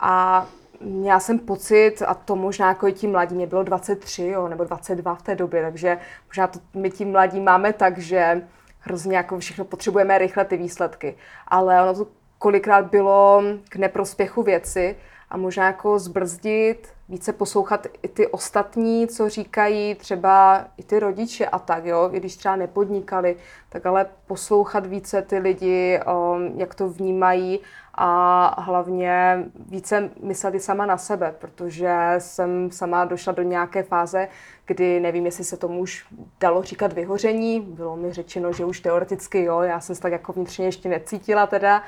A 0.00 0.46
měla 0.80 1.20
jsem 1.20 1.38
pocit, 1.38 2.02
a 2.06 2.14
to 2.14 2.36
možná 2.36 2.68
jako 2.68 2.88
i 2.88 2.92
tím 2.92 3.10
mladí, 3.10 3.34
mě 3.34 3.46
bylo 3.46 3.62
23 3.62 4.26
jo, 4.26 4.48
nebo 4.48 4.64
22 4.64 5.14
v 5.14 5.22
té 5.22 5.34
době, 5.34 5.62
takže 5.62 5.98
možná 6.26 6.46
to 6.46 6.58
my 6.74 6.90
tím 6.90 7.10
mladí 7.12 7.40
máme 7.40 7.72
tak, 7.72 7.98
že 7.98 8.42
hrozně 8.80 9.16
jako 9.16 9.38
všechno 9.38 9.64
potřebujeme 9.64 10.18
rychle 10.18 10.44
ty 10.44 10.56
výsledky. 10.56 11.14
Ale 11.48 11.82
ono 11.82 11.94
to 11.94 12.06
kolikrát 12.38 12.84
bylo 12.90 13.42
k 13.68 13.76
neprospěchu 13.76 14.42
věci 14.42 14.96
a 15.32 15.36
možná 15.36 15.66
jako 15.66 15.98
zbrzdit, 15.98 16.88
více 17.08 17.32
poslouchat 17.32 17.86
i 18.02 18.08
ty 18.08 18.26
ostatní, 18.26 19.08
co 19.08 19.28
říkají 19.28 19.94
třeba 19.94 20.64
i 20.76 20.82
ty 20.82 20.98
rodiče 20.98 21.46
a 21.46 21.58
tak, 21.58 21.84
jo, 21.84 22.10
i 22.12 22.20
když 22.20 22.36
třeba 22.36 22.56
nepodnikali, 22.56 23.36
tak 23.68 23.86
ale 23.86 24.06
poslouchat 24.26 24.86
více 24.86 25.22
ty 25.22 25.38
lidi, 25.38 26.00
um, 26.34 26.60
jak 26.60 26.74
to 26.74 26.88
vnímají 26.88 27.60
a 27.94 28.62
hlavně 28.62 29.44
více 29.68 30.10
myslet 30.22 30.54
i 30.54 30.60
sama 30.60 30.86
na 30.86 30.98
sebe, 30.98 31.34
protože 31.38 31.96
jsem 32.18 32.70
sama 32.70 33.04
došla 33.04 33.32
do 33.32 33.42
nějaké 33.42 33.82
fáze, 33.82 34.28
kdy 34.66 35.00
nevím, 35.00 35.26
jestli 35.26 35.44
se 35.44 35.56
tomu 35.56 35.80
už 35.80 36.06
dalo 36.40 36.62
říkat 36.62 36.92
vyhoření, 36.92 37.60
bylo 37.60 37.96
mi 37.96 38.12
řečeno, 38.12 38.52
že 38.52 38.64
už 38.64 38.80
teoreticky 38.80 39.42
jo, 39.42 39.60
já 39.60 39.80
jsem 39.80 39.94
se 39.96 40.02
tak 40.02 40.12
jako 40.12 40.32
vnitřně 40.32 40.66
ještě 40.66 40.88
necítila 40.88 41.46
teda, 41.46 41.82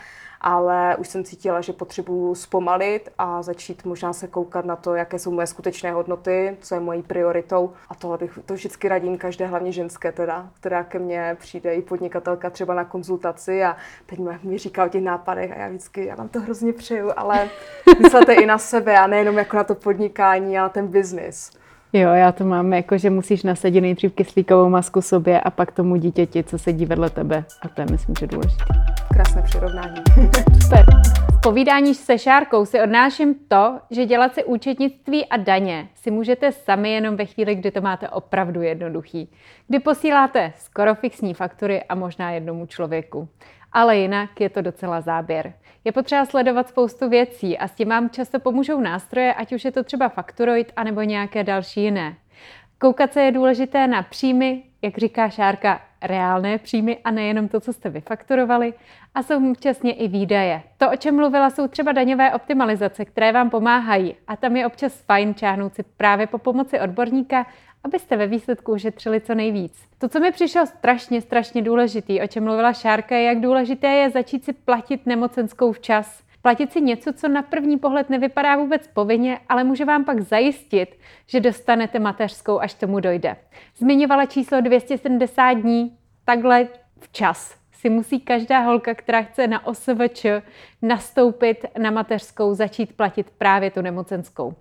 ale 0.44 0.96
už 0.96 1.08
jsem 1.08 1.24
cítila, 1.24 1.60
že 1.60 1.72
potřebuju 1.72 2.34
zpomalit 2.34 3.08
a 3.18 3.42
začít 3.42 3.84
možná 3.84 4.12
se 4.12 4.28
koukat 4.28 4.64
na 4.64 4.76
to, 4.76 4.94
jaké 4.94 5.18
jsou 5.18 5.30
moje 5.30 5.46
skutečné 5.46 5.92
hodnoty, 5.92 6.56
co 6.60 6.74
je 6.74 6.80
mojí 6.80 7.02
prioritou. 7.02 7.70
A 7.88 7.94
tohle 7.94 8.18
bych 8.18 8.38
to 8.46 8.54
vždycky 8.54 8.88
radím 8.88 9.18
každé, 9.18 9.46
hlavně 9.46 9.72
ženské 9.72 10.12
teda, 10.12 10.48
která 10.60 10.84
ke 10.84 10.98
mně 10.98 11.36
přijde 11.40 11.74
i 11.74 11.82
podnikatelka 11.82 12.50
třeba 12.50 12.74
na 12.74 12.84
konzultaci 12.84 13.64
a 13.64 13.76
teď 14.06 14.18
mi 14.42 14.58
říká 14.58 14.84
o 14.84 14.88
těch 14.88 15.02
nápadech 15.02 15.52
a 15.52 15.58
já 15.58 15.68
vždycky, 15.68 16.06
já 16.06 16.14
vám 16.14 16.28
to 16.28 16.40
hrozně 16.40 16.72
přeju, 16.72 17.10
ale 17.16 17.48
myslete 18.02 18.34
i 18.34 18.46
na 18.46 18.58
sebe 18.58 18.98
a 18.98 19.06
nejenom 19.06 19.38
jako 19.38 19.56
na 19.56 19.64
to 19.64 19.74
podnikání, 19.74 20.58
ale 20.58 20.70
ten 20.70 20.86
biznis. 20.86 21.50
Jo, 21.92 22.10
já 22.10 22.32
to 22.32 22.44
mám 22.44 22.72
jako, 22.72 22.98
že 22.98 23.10
musíš 23.10 23.42
nasadit 23.42 23.80
nejdřív 23.80 24.14
kyslíkovou 24.14 24.68
masku 24.68 25.02
sobě 25.02 25.40
a 25.40 25.50
pak 25.50 25.72
tomu 25.72 25.96
dítěti, 25.96 26.44
co 26.44 26.58
sedí 26.58 26.86
vedle 26.86 27.10
tebe. 27.10 27.44
A 27.62 27.68
to 27.68 27.80
je, 27.80 27.86
myslím, 27.90 28.14
že 28.20 28.26
důležité. 28.26 28.64
Krásné 29.14 29.42
přirovnání. 29.42 30.02
Super. 30.62 30.84
V 31.38 31.40
povídání 31.42 31.94
se 31.94 32.18
Šárkou 32.18 32.64
si 32.64 32.80
odnáším 32.80 33.34
to, 33.48 33.78
že 33.90 34.06
dělat 34.06 34.34
si 34.34 34.44
účetnictví 34.44 35.26
a 35.26 35.36
daně 35.36 35.88
si 35.94 36.10
můžete 36.10 36.52
sami 36.52 36.92
jenom 36.92 37.16
ve 37.16 37.26
chvíli, 37.26 37.54
kdy 37.54 37.70
to 37.70 37.80
máte 37.80 38.08
opravdu 38.08 38.62
jednoduchý. 38.62 39.30
Kdy 39.68 39.78
posíláte 39.78 40.52
skoro 40.56 40.94
fixní 40.94 41.34
faktury 41.34 41.82
a 41.82 41.94
možná 41.94 42.30
jednomu 42.30 42.66
člověku 42.66 43.28
ale 43.74 43.96
jinak 43.96 44.40
je 44.40 44.48
to 44.48 44.62
docela 44.62 45.00
záběr. 45.00 45.52
Je 45.84 45.92
potřeba 45.92 46.24
sledovat 46.24 46.68
spoustu 46.68 47.08
věcí 47.08 47.58
a 47.58 47.68
s 47.68 47.72
tím 47.72 47.88
vám 47.88 48.10
často 48.10 48.40
pomůžou 48.40 48.80
nástroje, 48.80 49.34
ať 49.34 49.52
už 49.52 49.64
je 49.64 49.72
to 49.72 49.84
třeba 49.84 50.08
Factoroid 50.08 50.72
anebo 50.76 51.02
nějaké 51.02 51.44
další 51.44 51.82
jiné. 51.82 52.16
Koukat 52.78 53.12
se 53.12 53.22
je 53.22 53.32
důležité 53.32 53.86
na 53.86 54.02
příjmy, 54.02 54.62
jak 54.82 54.98
říká 54.98 55.28
Šárka, 55.28 55.80
reálné 56.06 56.58
příjmy 56.58 56.98
a 57.04 57.10
nejenom 57.10 57.48
to, 57.48 57.60
co 57.60 57.72
jste 57.72 57.90
vyfakturovali, 57.90 58.74
a 59.14 59.22
současně 59.22 59.92
i 59.92 60.08
výdaje. 60.08 60.62
To, 60.78 60.90
o 60.90 60.96
čem 60.96 61.16
mluvila, 61.16 61.50
jsou 61.50 61.68
třeba 61.68 61.92
daňové 61.92 62.32
optimalizace, 62.32 63.04
které 63.04 63.32
vám 63.32 63.50
pomáhají 63.50 64.14
a 64.28 64.36
tam 64.36 64.56
je 64.56 64.66
občas 64.66 65.00
fajn 65.00 65.34
čáhnout 65.34 65.74
si 65.74 65.82
právě 65.82 66.26
po 66.26 66.38
pomoci 66.38 66.80
odborníka 66.80 67.46
abyste 67.84 68.16
ve 68.16 68.26
výsledku 68.26 68.72
ušetřili 68.72 69.20
co 69.20 69.34
nejvíc. 69.34 69.88
To, 69.98 70.08
co 70.08 70.20
mi 70.20 70.32
přišlo 70.32 70.66
strašně, 70.66 71.20
strašně 71.20 71.62
důležitý, 71.62 72.20
o 72.20 72.26
čem 72.26 72.44
mluvila 72.44 72.72
Šárka, 72.72 73.16
je, 73.16 73.22
jak 73.22 73.40
důležité 73.40 73.88
je 73.88 74.10
začít 74.10 74.44
si 74.44 74.52
platit 74.52 75.06
nemocenskou 75.06 75.72
včas. 75.72 76.22
Platit 76.44 76.72
si 76.72 76.80
něco, 76.80 77.12
co 77.12 77.28
na 77.28 77.42
první 77.42 77.78
pohled 77.78 78.10
nevypadá 78.10 78.56
vůbec 78.56 78.86
povinně, 78.86 79.38
ale 79.48 79.64
může 79.64 79.84
vám 79.84 80.04
pak 80.04 80.20
zajistit, 80.20 80.98
že 81.26 81.40
dostanete 81.40 81.98
mateřskou, 81.98 82.60
až 82.60 82.74
tomu 82.74 83.00
dojde. 83.00 83.36
Zmiňovala 83.76 84.26
číslo 84.26 84.60
270 84.60 85.52
dní, 85.52 85.96
takhle 86.24 86.68
včas 87.00 87.56
si 87.72 87.90
musí 87.90 88.20
každá 88.20 88.60
holka, 88.60 88.94
která 88.94 89.22
chce 89.22 89.46
na 89.46 89.66
OSVČ 89.66 90.26
nastoupit 90.82 91.64
na 91.78 91.90
mateřskou, 91.90 92.54
začít 92.54 92.96
platit 92.96 93.30
právě 93.38 93.70
tu 93.70 93.82
nemocenskou. 93.82 94.54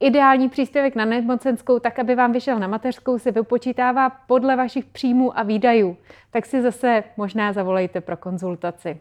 Ideální 0.00 0.48
příspěvek 0.48 0.94
na 0.94 1.04
nemocenskou, 1.04 1.78
tak 1.78 1.98
aby 1.98 2.14
vám 2.14 2.32
vyšel 2.32 2.58
na 2.58 2.66
mateřskou, 2.66 3.18
se 3.18 3.30
vypočítává 3.30 4.10
podle 4.10 4.56
vašich 4.56 4.84
příjmů 4.84 5.38
a 5.38 5.42
výdajů. 5.42 5.96
Tak 6.30 6.46
si 6.46 6.62
zase 6.62 7.04
možná 7.16 7.52
zavolejte 7.52 8.00
pro 8.00 8.16
konzultaci. 8.16 9.00